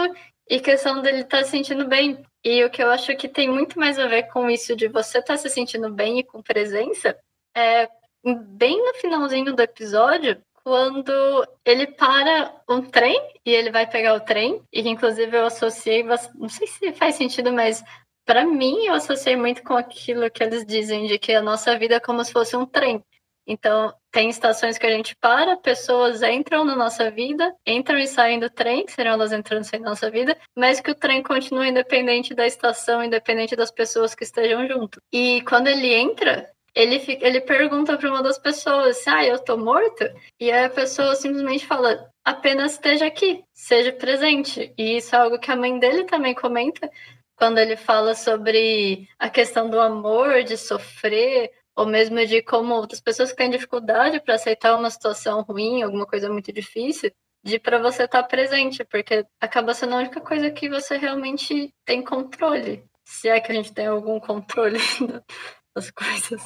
[0.52, 2.22] e questão dele estar tá se sentindo bem.
[2.44, 5.20] E o que eu acho que tem muito mais a ver com isso de você
[5.20, 7.18] estar tá se sentindo bem e com presença
[7.56, 7.88] é
[8.50, 14.20] bem no finalzinho do episódio, quando ele para um trem e ele vai pegar o
[14.20, 17.82] trem, e que inclusive eu associei, não sei se faz sentido, mas
[18.26, 21.96] para mim, eu associei muito com aquilo que eles dizem de que a nossa vida
[21.96, 23.04] é como se fosse um trem.
[23.52, 28.40] Então, tem estações que a gente para, pessoas entram na nossa vida, entram e saem
[28.40, 31.68] do trem, serão elas entrando e saindo da nossa vida, mas que o trem continua
[31.68, 35.02] independente da estação, independente das pessoas que estejam junto.
[35.12, 39.58] E quando ele entra, ele, fica, ele pergunta para uma das pessoas ah, eu tô
[39.58, 40.06] morto?
[40.40, 44.74] E a pessoa simplesmente fala, apenas esteja aqui, seja presente.
[44.78, 46.90] E isso é algo que a mãe dele também comenta,
[47.36, 53.02] quando ele fala sobre a questão do amor, de sofrer, ou mesmo de como outras
[53.02, 57.12] pessoas têm dificuldade para aceitar uma situação ruim, alguma coisa muito difícil,
[57.44, 61.74] de para você estar tá presente, porque acaba sendo a única coisa que você realmente
[61.86, 62.84] tem controle.
[63.04, 64.80] Se é que a gente tem algum controle
[65.76, 66.42] das coisas.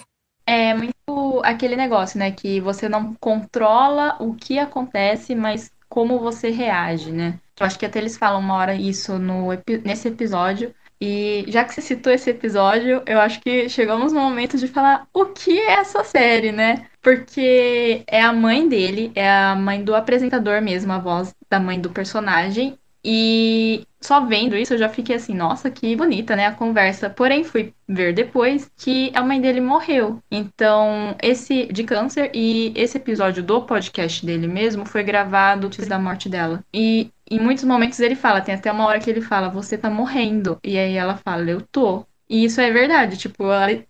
[0.45, 2.32] É muito aquele negócio, né?
[2.32, 7.39] Que você não controla o que acontece, mas como você reage, né?
[7.59, 9.47] Eu acho que até eles falam uma hora isso no,
[9.84, 14.57] nesse episódio, e já que você citou esse episódio, eu acho que chegamos no momento
[14.57, 16.87] de falar o que é essa série, né?
[17.01, 21.79] Porque é a mãe dele, é a mãe do apresentador mesmo, a voz da mãe
[21.79, 22.77] do personagem.
[23.03, 27.09] E só vendo isso eu já fiquei assim, nossa, que bonita, né, a conversa.
[27.09, 30.21] Porém, fui ver depois que a mãe dele morreu.
[30.31, 35.99] Então, esse de câncer e esse episódio do podcast dele mesmo foi gravado antes da
[35.99, 36.63] morte dela.
[36.73, 39.89] E em muitos momentos ele fala, tem até uma hora que ele fala, você tá
[39.89, 40.59] morrendo.
[40.63, 42.05] E aí ela fala, eu tô.
[42.29, 43.43] E isso é verdade, tipo,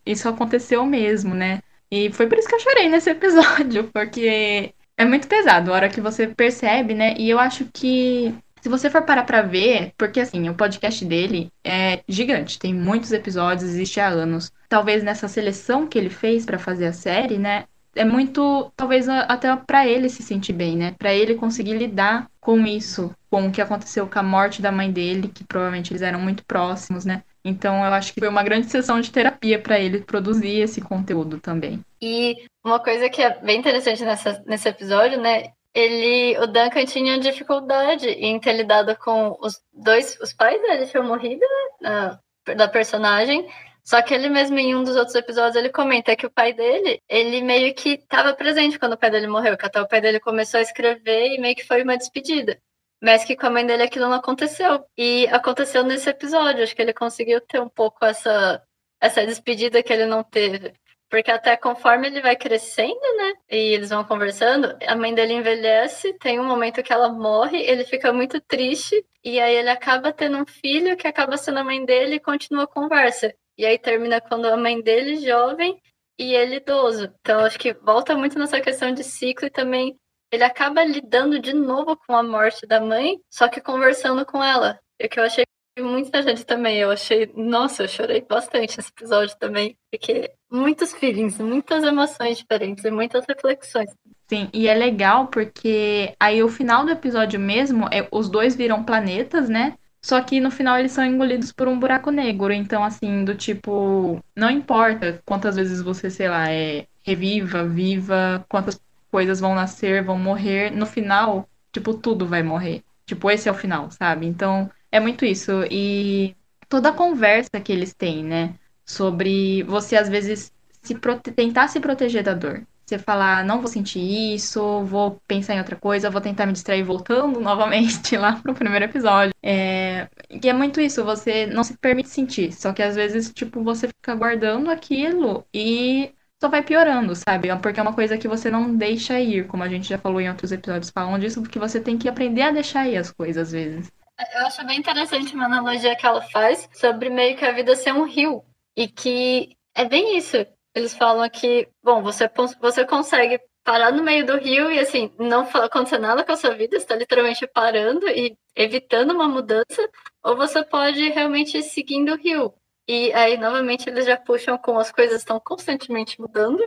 [0.05, 1.61] isso aconteceu mesmo, né?
[1.91, 5.89] E foi por isso que eu chorei nesse episódio, porque é muito pesado a hora
[5.89, 7.15] que você percebe, né?
[7.17, 8.33] E eu acho que
[8.65, 13.11] se você for parar pra ver, porque assim, o podcast dele é gigante, tem muitos
[13.11, 14.51] episódios, existe há anos.
[14.67, 17.65] Talvez nessa seleção que ele fez para fazer a série, né?
[17.95, 20.95] É muito, talvez até para ele se sentir bem, né?
[20.97, 24.91] Para ele conseguir lidar com isso, com o que aconteceu com a morte da mãe
[24.91, 27.21] dele, que provavelmente eles eram muito próximos, né?
[27.43, 31.39] Então eu acho que foi uma grande sessão de terapia para ele produzir esse conteúdo
[31.39, 31.81] também.
[32.01, 35.51] E uma coisa que é bem interessante nessa, nesse episódio, né?
[35.75, 41.03] Ele, o Duncan tinha dificuldade em ter lidado com os dois, os pais dele tinham
[41.05, 41.45] morrido,
[41.81, 42.17] né,
[42.55, 43.45] da personagem,
[43.83, 47.01] só que ele mesmo em um dos outros episódios ele comenta que o pai dele,
[47.09, 50.19] ele meio que estava presente quando o pai dele morreu, que até o pai dele
[50.19, 52.59] começou a escrever e meio que foi uma despedida.
[53.03, 54.83] Mas que com a mãe dele aquilo não aconteceu.
[54.97, 58.63] E aconteceu nesse episódio, acho que ele conseguiu ter um pouco essa
[58.99, 60.73] essa despedida que ele não teve.
[61.15, 63.33] Porque até conforme ele vai crescendo, né?
[63.49, 67.85] E eles vão conversando, a mãe dele envelhece, tem um momento que ela morre, ele
[67.85, 71.85] fica muito triste, e aí ele acaba tendo um filho que acaba sendo a mãe
[71.85, 73.33] dele e continua a conversa.
[73.57, 75.81] E aí termina quando a mãe dele jovem
[76.19, 77.09] e ele idoso.
[77.21, 79.97] Então acho que volta muito nessa questão de ciclo e também
[80.29, 84.77] ele acaba lidando de novo com a morte da mãe, só que conversando com ela.
[85.01, 85.45] O que eu achei
[85.81, 86.77] muita gente também.
[86.77, 92.83] Eu achei, nossa, eu chorei bastante nesse episódio também, porque muitos feelings, muitas emoções diferentes
[92.85, 93.89] e muitas reflexões.
[94.27, 98.83] Sim, e é legal porque aí o final do episódio mesmo é os dois viram
[98.83, 99.77] planetas, né?
[100.01, 102.53] Só que no final eles são engolidos por um buraco negro.
[102.53, 108.79] Então, assim, do tipo, não importa quantas vezes você, sei lá, é reviva, viva, quantas
[109.11, 112.83] coisas vão nascer, vão morrer, no final, tipo, tudo vai morrer.
[113.05, 114.25] Tipo, esse é o final, sabe?
[114.25, 115.51] Então, é muito isso.
[115.69, 116.35] E
[116.69, 118.55] toda a conversa que eles têm, né?
[118.85, 121.31] Sobre você, às vezes, se prote...
[121.31, 122.65] tentar se proteger da dor.
[122.85, 123.99] Você falar, não vou sentir
[124.35, 128.85] isso, vou pensar em outra coisa, vou tentar me distrair voltando novamente lá pro primeiro
[128.85, 129.33] episódio.
[129.43, 130.07] É...
[130.29, 132.53] E é muito isso, você não se permite sentir.
[132.53, 137.49] Só que às vezes, tipo, você fica guardando aquilo e só vai piorando, sabe?
[137.61, 140.29] Porque é uma coisa que você não deixa ir, como a gente já falou em
[140.29, 143.51] outros episódios falam disso, porque você tem que aprender a deixar ir as coisas às
[143.51, 143.91] vezes.
[144.17, 147.93] Eu acho bem interessante uma analogia que ela faz sobre meio que a vida ser
[147.93, 148.43] um rio.
[148.75, 150.37] E que é bem isso.
[150.73, 155.41] Eles falam que, bom, você, você consegue parar no meio do rio e, assim, não
[155.41, 159.89] acontecer nada com a sua vida, está literalmente parando e evitando uma mudança,
[160.23, 162.53] ou você pode realmente ir seguindo o rio.
[162.87, 166.63] E aí, novamente, eles já puxam com as coisas estão constantemente mudando,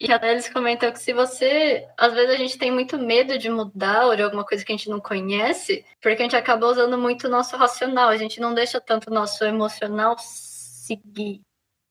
[0.00, 1.86] e até eles comentam que se você.
[1.96, 4.76] Às vezes a gente tem muito medo de mudar ou de alguma coisa que a
[4.76, 8.54] gente não conhece, porque a gente acaba usando muito o nosso racional, a gente não
[8.54, 11.40] deixa tanto o nosso emocional seguir.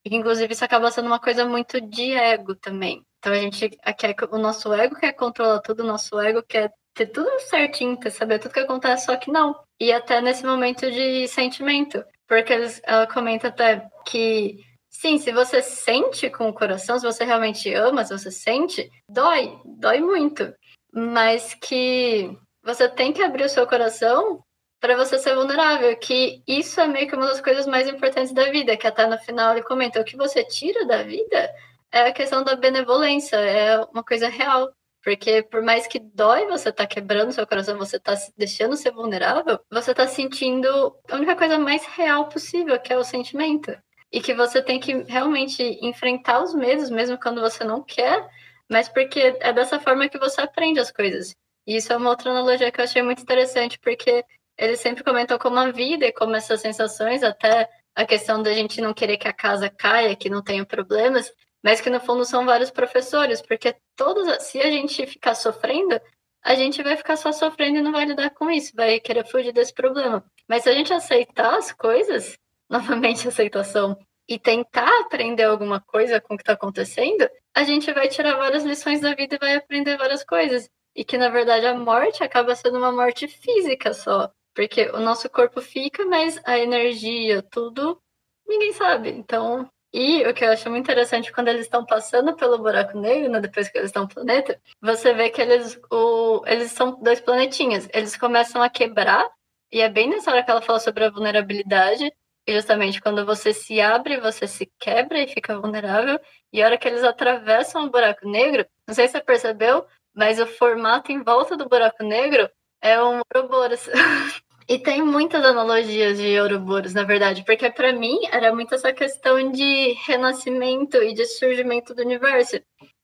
[0.05, 3.03] E inclusive isso acaba sendo uma coisa muito de ego também.
[3.19, 7.07] Então a gente quer o nosso ego quer controlar tudo, o nosso ego quer ter
[7.07, 9.55] tudo certinho, quer saber tudo que acontece, só que não.
[9.79, 12.03] E até nesse momento de sentimento.
[12.27, 14.59] Porque eles, ela comenta até que
[14.99, 19.55] Sim, se você sente com o coração, se você realmente ama, se você sente, dói,
[19.63, 20.51] dói muito.
[20.91, 24.43] Mas que você tem que abrir o seu coração
[24.79, 28.49] para você ser vulnerável, que isso é meio que uma das coisas mais importantes da
[28.49, 31.47] vida, que até no final ele comenta, o que você tira da vida
[31.91, 34.71] é a questão da benevolência, é uma coisa real.
[35.03, 38.91] Porque por mais que dói você tá quebrando seu coração, você tá se deixando ser
[38.91, 40.67] vulnerável, você tá sentindo
[41.07, 43.77] a única coisa mais real possível, que é o sentimento.
[44.11, 48.27] E que você tem que realmente enfrentar os medos, mesmo quando você não quer,
[48.69, 51.35] mas porque é dessa forma que você aprende as coisas.
[51.65, 54.23] E isso é uma outra analogia que eu achei muito interessante, porque
[54.57, 58.79] ele sempre comentou como a vida e como essas sensações, até a questão da gente
[58.81, 61.31] não querer que a casa caia, que não tenha problemas,
[61.63, 65.99] mas que no fundo são vários professores, porque todos, se a gente ficar sofrendo,
[66.43, 69.51] a gente vai ficar só sofrendo e não vai lidar com isso, vai querer fugir
[69.51, 70.23] desse problema.
[70.47, 72.37] Mas se a gente aceitar as coisas,
[73.09, 73.97] novamente aceitação,
[74.27, 78.63] e tentar aprender alguma coisa com o que está acontecendo, a gente vai tirar várias
[78.63, 80.69] lições da vida e vai aprender várias coisas.
[80.95, 84.29] E que na verdade a morte acaba sendo uma morte física só.
[84.53, 88.01] Porque o nosso corpo fica, mas a energia, tudo,
[88.47, 89.09] ninguém sabe.
[89.09, 93.29] Então, e o que eu acho muito interessante, quando eles estão passando pelo buraco negro,
[93.31, 97.21] né, depois que eles estão no planeta, você vê que eles, o, eles são dois
[97.21, 97.87] planetinhas.
[97.93, 99.29] Eles começam a quebrar,
[99.71, 102.11] e é bem nessa hora que ela fala sobre a vulnerabilidade,
[102.53, 106.19] justamente quando você se abre, você se quebra e fica vulnerável.
[106.51, 109.85] E a hora que eles atravessam o buraco negro, não sei se você percebeu,
[110.15, 112.49] mas o formato em volta do buraco negro
[112.81, 113.87] é um Ouroboros.
[114.69, 119.49] E tem muitas analogias de Ouroboros, na verdade, porque para mim era muito essa questão
[119.49, 122.59] de renascimento e de surgimento do universo.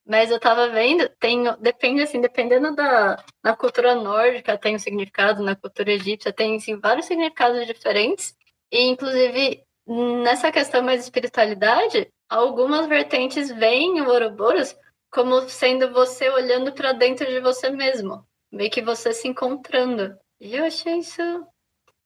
[0.05, 5.41] Mas eu tava vendo, tem, depende assim, dependendo da na cultura nórdica tem um significado,
[5.41, 8.35] na cultura egípcia tem assim, vários significados diferentes.
[8.74, 14.76] E inclusive nessa questão mais de espiritualidade, algumas vertentes veem o Ouroboros
[15.11, 20.17] como sendo você olhando para dentro de você mesmo, meio que você se encontrando.
[20.41, 21.21] E eu achei isso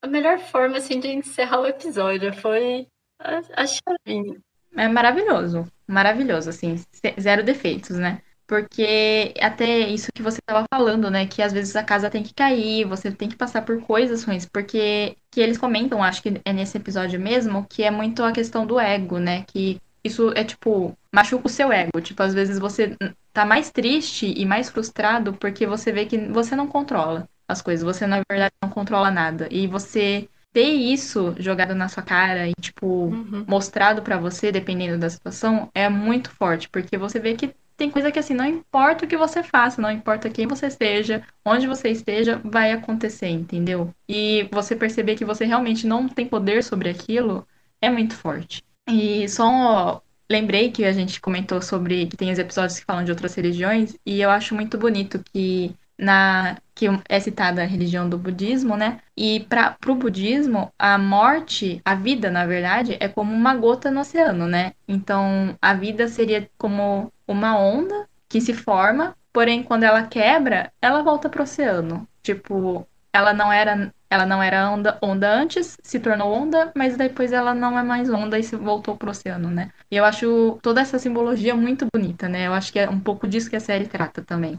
[0.01, 2.33] a melhor forma assim de encerrar o episódio.
[2.33, 2.85] Foi
[3.17, 4.37] a, a chavinha.
[4.75, 5.71] É maravilhoso.
[5.87, 6.75] Maravilhoso, assim.
[7.17, 8.21] Zero defeitos, né?
[8.47, 11.27] Porque até isso que você estava falando, né?
[11.27, 14.45] Que às vezes a casa tem que cair, você tem que passar por coisas ruins.
[14.45, 18.65] Porque que eles comentam, acho que é nesse episódio mesmo, que é muito a questão
[18.65, 19.43] do ego, né?
[19.47, 21.99] Que isso é tipo, machuca o seu ego.
[22.01, 22.95] Tipo, às vezes você
[23.33, 27.83] tá mais triste e mais frustrado porque você vê que você não controla as coisas.
[27.83, 29.47] Você, na verdade, não controla nada.
[29.51, 33.45] E você ter isso jogado na sua cara e, tipo, uhum.
[33.45, 36.69] mostrado para você, dependendo da situação, é muito forte.
[36.69, 39.91] Porque você vê que tem coisa que, assim, não importa o que você faça, não
[39.91, 43.93] importa quem você seja, onde você esteja, vai acontecer, entendeu?
[44.09, 47.47] E você perceber que você realmente não tem poder sobre aquilo
[47.81, 48.63] é muito forte.
[48.89, 53.11] E só lembrei que a gente comentou sobre que tem os episódios que falam de
[53.11, 58.19] outras religiões, e eu acho muito bonito que na que é citada a religião do
[58.19, 58.99] budismo, né?
[59.17, 64.01] E para o budismo, a morte, a vida, na verdade, é como uma gota no
[64.01, 64.73] oceano, né?
[64.87, 71.01] Então, a vida seria como uma onda que se forma, porém, quando ela quebra, ela
[71.01, 72.07] volta para o oceano.
[72.21, 77.33] Tipo, ela não era ela não era onda, onda antes, se tornou onda, mas depois
[77.33, 79.69] ela não é mais onda e se voltou pro oceano, né?
[79.91, 82.47] E eu acho toda essa simbologia muito bonita, né?
[82.47, 84.57] Eu acho que é um pouco disso que a série trata também.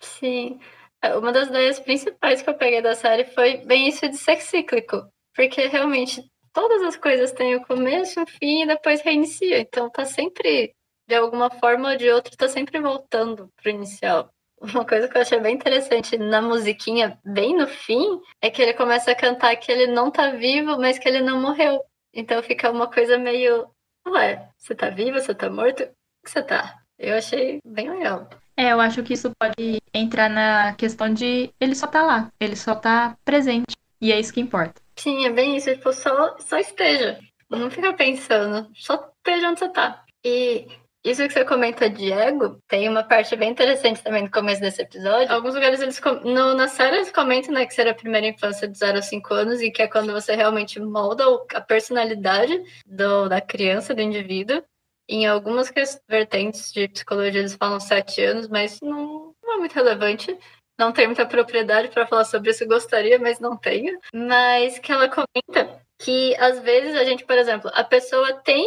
[0.00, 0.60] Sim.
[1.02, 4.40] É, uma das ideias principais que eu peguei da série foi bem isso de ser
[4.40, 5.02] cíclico.
[5.34, 6.22] Porque realmente
[6.52, 9.60] todas as coisas têm o começo, o fim e depois reinicia.
[9.60, 10.74] Então tá sempre,
[11.06, 14.30] de alguma forma ou de outra, tá sempre voltando pro inicial.
[14.58, 18.72] Uma coisa que eu achei bem interessante na musiquinha, bem no fim, é que ele
[18.72, 21.84] começa a cantar que ele não tá vivo, mas que ele não morreu.
[22.14, 23.68] Então fica uma coisa meio.
[24.08, 25.20] Ué, você tá vivo?
[25.20, 25.82] Você tá morto?
[25.82, 25.86] O
[26.24, 26.74] que você tá?
[26.98, 28.26] Eu achei bem legal.
[28.56, 32.56] É, eu acho que isso pode entrar na questão de ele só tá lá, ele
[32.56, 33.76] só tá presente.
[34.00, 34.80] E é isso que importa.
[34.96, 35.70] Sim, é bem isso.
[35.74, 37.18] Tipo, só, só esteja.
[37.50, 38.68] Não fica pensando.
[38.74, 40.04] Só esteja onde você tá.
[40.24, 40.66] E
[41.04, 44.82] isso que você comenta de ego, tem uma parte bem interessante também no começo desse
[44.82, 45.32] episódio.
[45.32, 48.76] Alguns lugares eles no, na série eles comentam né, que será a primeira infância de
[48.76, 51.22] 0 a 5 anos e que é quando você realmente molda
[51.54, 54.64] a personalidade do, da criança, do indivíduo.
[55.08, 55.72] Em algumas
[56.08, 60.36] vertentes de psicologia eles falam 7 anos, mas não, não é muito relevante
[60.78, 63.98] não tenho muita propriedade para falar sobre isso, gostaria, mas não tenho.
[64.14, 68.64] Mas que ela comenta que às vezes a gente, por exemplo, a pessoa tem.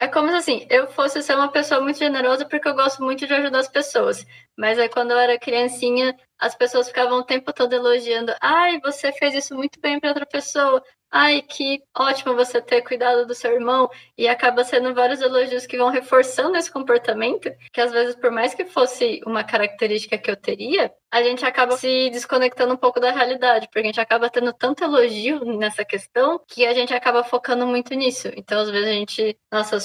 [0.00, 3.26] É como se assim, eu fosse ser uma pessoa muito generosa porque eu gosto muito
[3.26, 4.26] de ajudar as pessoas.
[4.56, 8.34] Mas aí quando eu era criancinha, as pessoas ficavam o tempo todo elogiando.
[8.40, 10.82] Ai, você fez isso muito bem para outra pessoa.
[11.10, 15.76] Ai, que ótimo você ter cuidado do seu irmão, e acaba sendo vários elogios que
[15.76, 20.36] vão reforçando esse comportamento, que às vezes, por mais que fosse uma característica que eu
[20.36, 24.52] teria, a gente acaba se desconectando um pouco da realidade, porque a gente acaba tendo
[24.52, 28.28] tanto elogio nessa questão que a gente acaba focando muito nisso.
[28.36, 29.78] Então, às vezes, a gente, nossa,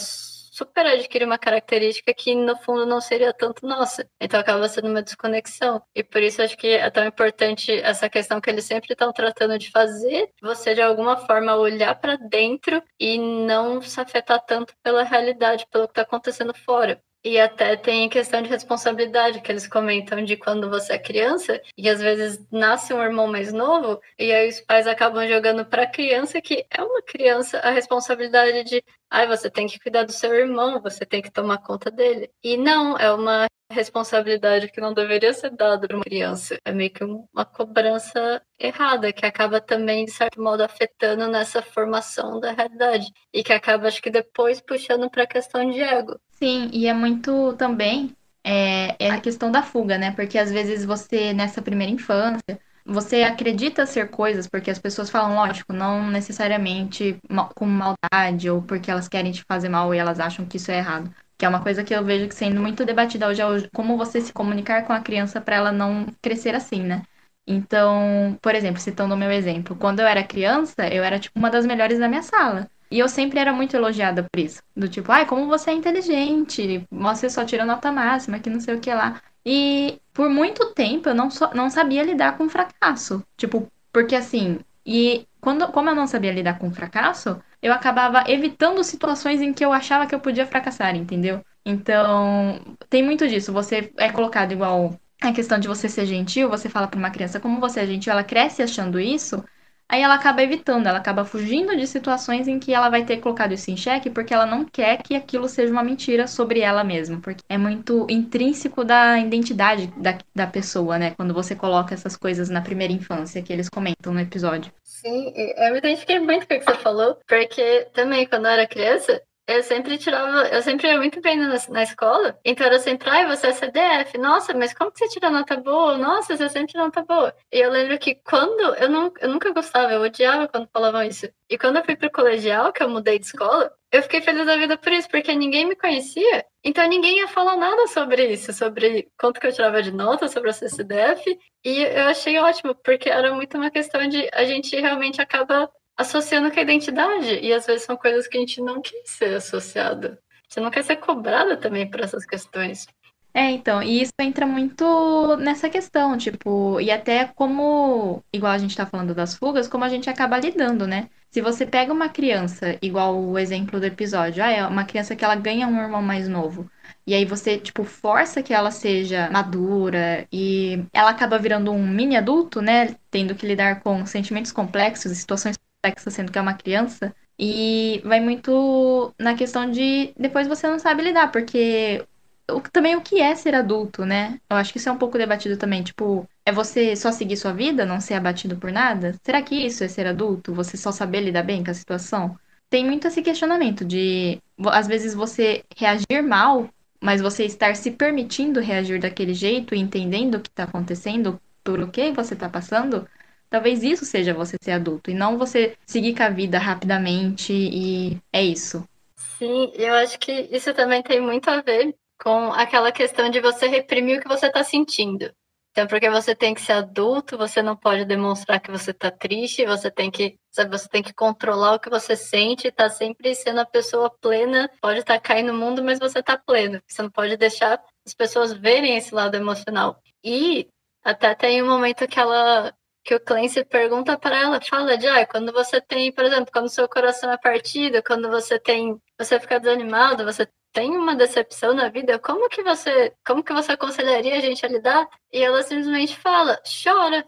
[0.55, 4.09] super adquire uma característica que no fundo não seria tanto nossa.
[4.19, 5.81] Então acaba sendo uma desconexão.
[5.93, 9.59] E por isso acho que é tão importante essa questão que eles sempre estão tratando
[9.59, 15.03] de fazer, você de alguma forma olhar para dentro e não se afetar tanto pela
[15.03, 17.01] realidade, pelo que está acontecendo fora.
[17.25, 21.89] E até tem questão de responsabilidade, que eles comentam de quando você é criança, e
[21.89, 25.87] às vezes nasce um irmão mais novo, e aí os pais acabam jogando para a
[25.91, 30.35] criança, que é uma criança, a responsabilidade de, ai, você tem que cuidar do seu
[30.35, 32.29] irmão, você tem que tomar conta dele.
[32.43, 36.57] E não, é uma responsabilidade que não deveria ser dada para uma criança.
[36.65, 42.39] É meio que uma cobrança errada, que acaba também, de certo modo, afetando nessa formação
[42.39, 43.11] da realidade.
[43.33, 46.19] E que acaba, acho que depois, puxando para a questão de ego.
[46.31, 50.11] Sim, e é muito também é, é a questão da fuga, né?
[50.11, 55.35] Porque às vezes você, nessa primeira infância, você acredita ser coisas porque as pessoas falam,
[55.35, 57.17] lógico, não necessariamente
[57.55, 60.77] com maldade ou porque elas querem te fazer mal e elas acham que isso é
[60.77, 64.21] errado que é uma coisa que eu vejo sendo muito debatida hoje, hoje como você
[64.21, 67.03] se comunicar com a criança para ela não crescer assim, né?
[67.47, 71.49] Então, por exemplo, citando o meu exemplo, quando eu era criança, eu era tipo uma
[71.49, 72.67] das melhores da minha sala.
[72.89, 74.61] E eu sempre era muito elogiada por isso.
[74.75, 78.75] Do tipo, ai, como você é inteligente, você só tira nota máxima, que não sei
[78.75, 79.21] o que lá.
[79.45, 83.23] E por muito tempo eu não, so, não sabia lidar com fracasso.
[83.37, 88.83] Tipo, porque assim, e quando, como eu não sabia lidar com fracasso, eu acabava evitando
[88.83, 91.43] situações em que eu achava que eu podia fracassar, entendeu?
[91.65, 93.51] Então, tem muito disso.
[93.51, 97.39] Você é colocado igual a questão de você ser gentil, você fala para uma criança
[97.39, 99.43] como você é gentil, ela cresce achando isso,
[99.89, 103.53] aí ela acaba evitando, ela acaba fugindo de situações em que ela vai ter colocado
[103.53, 107.19] isso em xeque porque ela não quer que aquilo seja uma mentira sobre ela mesma,
[107.19, 111.15] porque é muito intrínseco da identidade da, da pessoa, né?
[111.15, 114.71] Quando você coloca essas coisas na primeira infância, que eles comentam no episódio.
[115.05, 118.67] Sim, eu me identifiquei muito com o que você falou, porque também quando eu era
[118.67, 123.09] criança, eu sempre tirava, eu sempre ia muito bem na, na escola, então era sempre,
[123.09, 125.97] ai, você é CDF, nossa, mas como que você tira nota boa?
[125.97, 127.35] Nossa, você sempre tira nota boa.
[127.51, 131.29] E eu lembro que quando, eu, não, eu nunca gostava, eu odiava quando falavam isso.
[131.49, 134.57] E quando eu fui pro colegial, que eu mudei de escola, eu fiquei feliz da
[134.57, 139.07] vida por isso, porque ninguém me conhecia, então ninguém ia falar nada sobre isso, sobre
[139.17, 143.33] quanto que eu tirava de nota, sobre a CCDF, e eu achei ótimo, porque era
[143.33, 147.39] muito uma questão de a gente realmente acaba associando com a identidade.
[147.41, 150.19] E às vezes são coisas que a gente não quer ser associada.
[150.47, 152.87] Você não quer ser cobrada também por essas questões.
[153.33, 158.77] É, então, e isso entra muito nessa questão, tipo, e até como, igual a gente
[158.77, 161.09] tá falando das fugas, como a gente acaba lidando, né?
[161.29, 165.25] Se você pega uma criança, igual o exemplo do episódio, ah, é uma criança que
[165.25, 166.71] ela ganha um irmão mais novo,
[167.05, 172.15] e aí você, tipo, força que ela seja madura e ela acaba virando um mini
[172.15, 172.95] adulto, né?
[173.11, 177.13] Tendo que lidar com sentimentos complexos e situações complexo, sendo que é uma criança.
[177.37, 182.05] E vai muito na questão de depois você não sabe lidar, porque
[182.49, 184.39] o, também o que é ser adulto, né?
[184.49, 185.83] Eu acho que isso é um pouco debatido também.
[185.83, 189.15] Tipo, é você só seguir sua vida, não ser abatido por nada?
[189.23, 190.53] Será que isso é ser adulto?
[190.53, 192.37] Você só saber lidar bem com a situação?
[192.69, 194.39] Tem muito esse questionamento de,
[194.71, 196.69] às vezes, você reagir mal,
[197.01, 201.89] mas você estar se permitindo reagir daquele jeito entendendo o que está acontecendo, por o
[201.89, 203.07] que você está passando,
[203.49, 208.17] Talvez isso seja você ser adulto e não você seguir com a vida rapidamente e
[208.31, 208.87] é isso.
[209.15, 213.67] Sim, eu acho que isso também tem muito a ver com aquela questão de você
[213.67, 215.31] reprimir o que você está sentindo.
[215.75, 219.65] Então, porque você tem que ser adulto, você não pode demonstrar que você está triste,
[219.65, 223.65] você tem que, você tem que controlar o que você sente, tá sempre sendo a
[223.65, 226.81] pessoa plena, pode estar tá caindo no mundo, mas você está pleno.
[226.87, 230.01] Você não pode deixar as pessoas verem esse lado emocional.
[230.23, 230.69] E
[231.03, 232.73] até tem um momento que ela
[233.05, 236.67] que o Clancy pergunta para ela, fala de, ah, quando você tem, por exemplo, quando
[236.67, 241.87] seu coração é partido, quando você tem, você fica desanimado, você tem uma decepção na
[241.87, 245.07] vida, como que você, como que você aconselharia a gente a lidar?
[245.31, 247.25] E ela simplesmente fala, chora,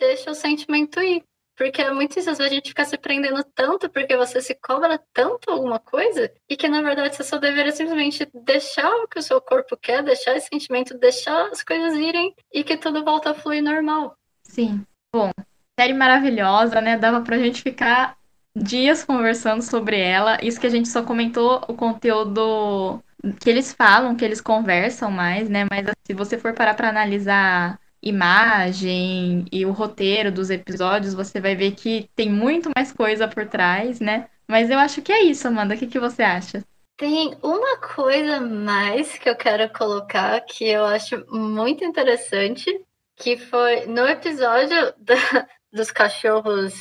[0.00, 1.22] deixa o sentimento ir.
[1.56, 5.50] Porque é muito vezes a gente fica se prendendo tanto porque você se cobra tanto
[5.50, 9.40] alguma coisa e que na verdade você só deveria simplesmente deixar o que o seu
[9.40, 13.62] corpo quer, deixar esse sentimento, deixar as coisas irem e que tudo volta a fluir
[13.62, 14.16] normal.
[14.42, 14.84] Sim.
[15.14, 15.30] Bom,
[15.78, 16.98] série maravilhosa, né?
[16.98, 18.16] Dava pra gente ficar
[18.52, 20.44] dias conversando sobre ela.
[20.44, 23.00] Isso que a gente só comentou o conteúdo
[23.40, 25.68] que eles falam, que eles conversam mais, né?
[25.70, 31.54] Mas se você for parar pra analisar imagem e o roteiro dos episódios, você vai
[31.54, 34.26] ver que tem muito mais coisa por trás, né?
[34.48, 35.76] Mas eu acho que é isso, Amanda.
[35.76, 36.64] O que, que você acha?
[36.96, 42.68] Tem uma coisa mais que eu quero colocar que eu acho muito interessante,
[43.16, 46.74] que foi no episódio da, dos cachorros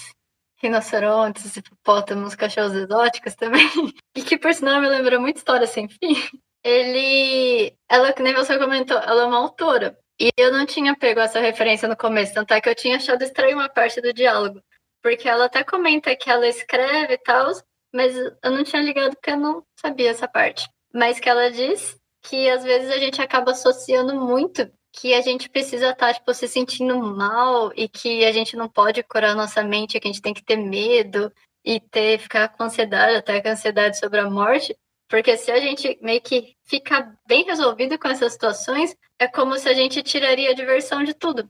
[0.57, 3.67] rinocerontes, hipopótamos, cachorros exóticos também,
[4.15, 6.15] e que por sinal me lembrou muito história sem fim.
[6.63, 9.97] Ele, ela, que nem você comentou, ela é uma autora.
[10.19, 13.21] E eu não tinha pego essa referência no começo, tanto é que eu tinha achado
[13.21, 14.61] estranho uma parte do diálogo.
[15.01, 17.51] Porque ela até comenta que ela escreve e tal,
[17.93, 20.69] mas eu não tinha ligado porque eu não sabia essa parte.
[20.93, 25.49] Mas que ela diz que às vezes a gente acaba associando muito que a gente
[25.49, 29.63] precisa estar tá, tipo, se sentindo mal e que a gente não pode curar nossa
[29.63, 31.33] mente, que a gente tem que ter medo
[31.65, 34.77] e ter ficar com ansiedade, até com ansiedade sobre a morte,
[35.09, 39.67] porque se a gente meio que fica bem resolvido com essas situações, é como se
[39.67, 41.49] a gente tiraria a diversão de tudo.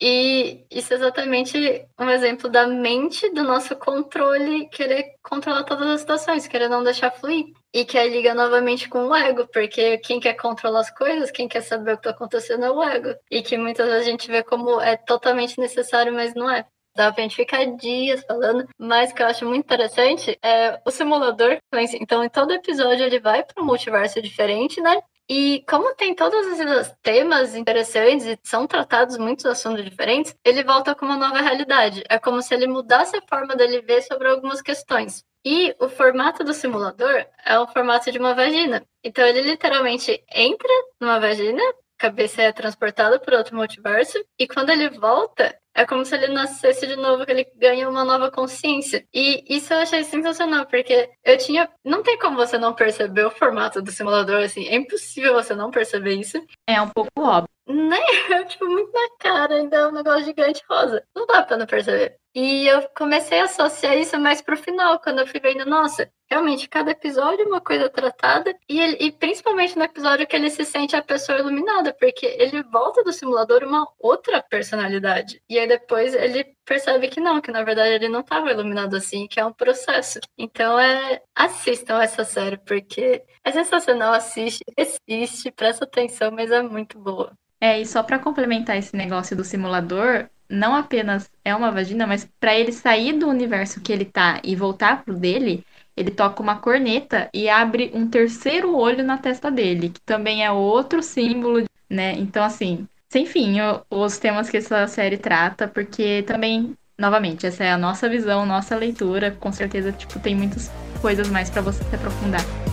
[0.00, 1.56] E isso é exatamente
[1.98, 7.10] um exemplo da mente, do nosso controle, querer controlar todas as situações, querer não deixar
[7.10, 7.46] fluir.
[7.74, 11.48] E que aí liga novamente com o ego, porque quem quer controlar as coisas, quem
[11.48, 13.14] quer saber o que está acontecendo é o ego.
[13.30, 16.66] E que muitas vezes a gente vê como é totalmente necessário, mas não é.
[16.94, 20.90] Dá pra gente ficar dias falando, mas o que eu acho muito interessante é o
[20.90, 21.56] simulador.
[21.98, 25.00] Então, em todo episódio ele vai para um multiverso diferente, né?
[25.26, 30.94] E como tem todos esses temas interessantes e são tratados muitos assuntos diferentes, ele volta
[30.94, 32.04] com uma nova realidade.
[32.10, 35.24] É como se ele mudasse a forma dele ver sobre algumas questões.
[35.44, 38.84] E o formato do simulador é o formato de uma vagina.
[39.02, 40.68] Então ele literalmente entra
[41.00, 41.62] numa vagina,
[41.98, 46.86] cabeça é transportada para outro multiverso, e quando ele volta, é como se ele nascesse
[46.86, 49.06] de novo, que ele ganha uma nova consciência.
[49.12, 51.68] E isso eu achei sensacional, porque eu tinha.
[51.84, 54.66] Não tem como você não perceber o formato do simulador, assim.
[54.68, 56.38] É impossível você não perceber isso.
[56.66, 57.48] É um pouco óbvio.
[57.66, 57.98] Né?
[58.30, 61.02] É, tipo, muito na cara, ainda é um negócio gigante rosa.
[61.14, 62.16] Não dá pra não perceber.
[62.34, 66.66] E eu comecei a associar isso mais pro final, quando eu fui vendo, nossa, realmente,
[66.66, 70.64] cada episódio é uma coisa tratada, e, ele, e principalmente no episódio que ele se
[70.64, 75.42] sente a pessoa iluminada, porque ele volta do simulador uma outra personalidade.
[75.46, 79.26] E aí depois ele percebe que não, que na verdade ele não estava iluminado assim,
[79.26, 80.18] que é um processo.
[80.38, 86.98] Então é assistam essa série, porque é sensacional, assiste, assiste, presta atenção, mas é muito
[86.98, 87.32] boa.
[87.60, 92.28] É, e só para complementar esse negócio do simulador, não apenas é uma vagina, mas
[92.38, 95.64] para ele sair do universo que ele tá e voltar pro dele,
[95.96, 100.50] ele toca uma corneta e abre um terceiro olho na testa dele, que também é
[100.50, 102.12] outro símbolo, né?
[102.12, 103.56] Então, assim, sem fim,
[103.90, 108.76] os temas que essa série trata, porque também, novamente, essa é a nossa visão, nossa
[108.76, 112.71] leitura, com certeza, tipo, tem muitas coisas mais para você se aprofundar.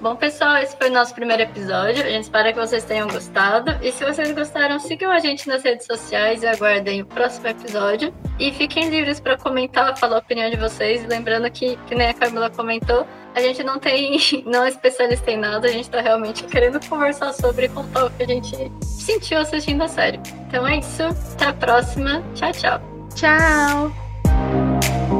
[0.00, 2.02] Bom, pessoal, esse foi o nosso primeiro episódio.
[2.02, 3.76] A gente espera que vocês tenham gostado.
[3.84, 8.12] E se vocês gostaram, sigam a gente nas redes sociais e aguardem o próximo episódio.
[8.38, 11.06] E fiquem livres para comentar, falar a opinião de vocês.
[11.06, 15.36] Lembrando que, que nem a Camila comentou, a gente não tem, não é especialista em
[15.36, 19.38] nada, a gente está realmente querendo conversar sobre e contar o que a gente sentiu
[19.38, 20.18] assistindo a série.
[20.48, 21.02] Então é isso,
[21.34, 22.22] até a próxima.
[22.34, 22.80] Tchau, tchau.
[23.14, 25.19] Tchau!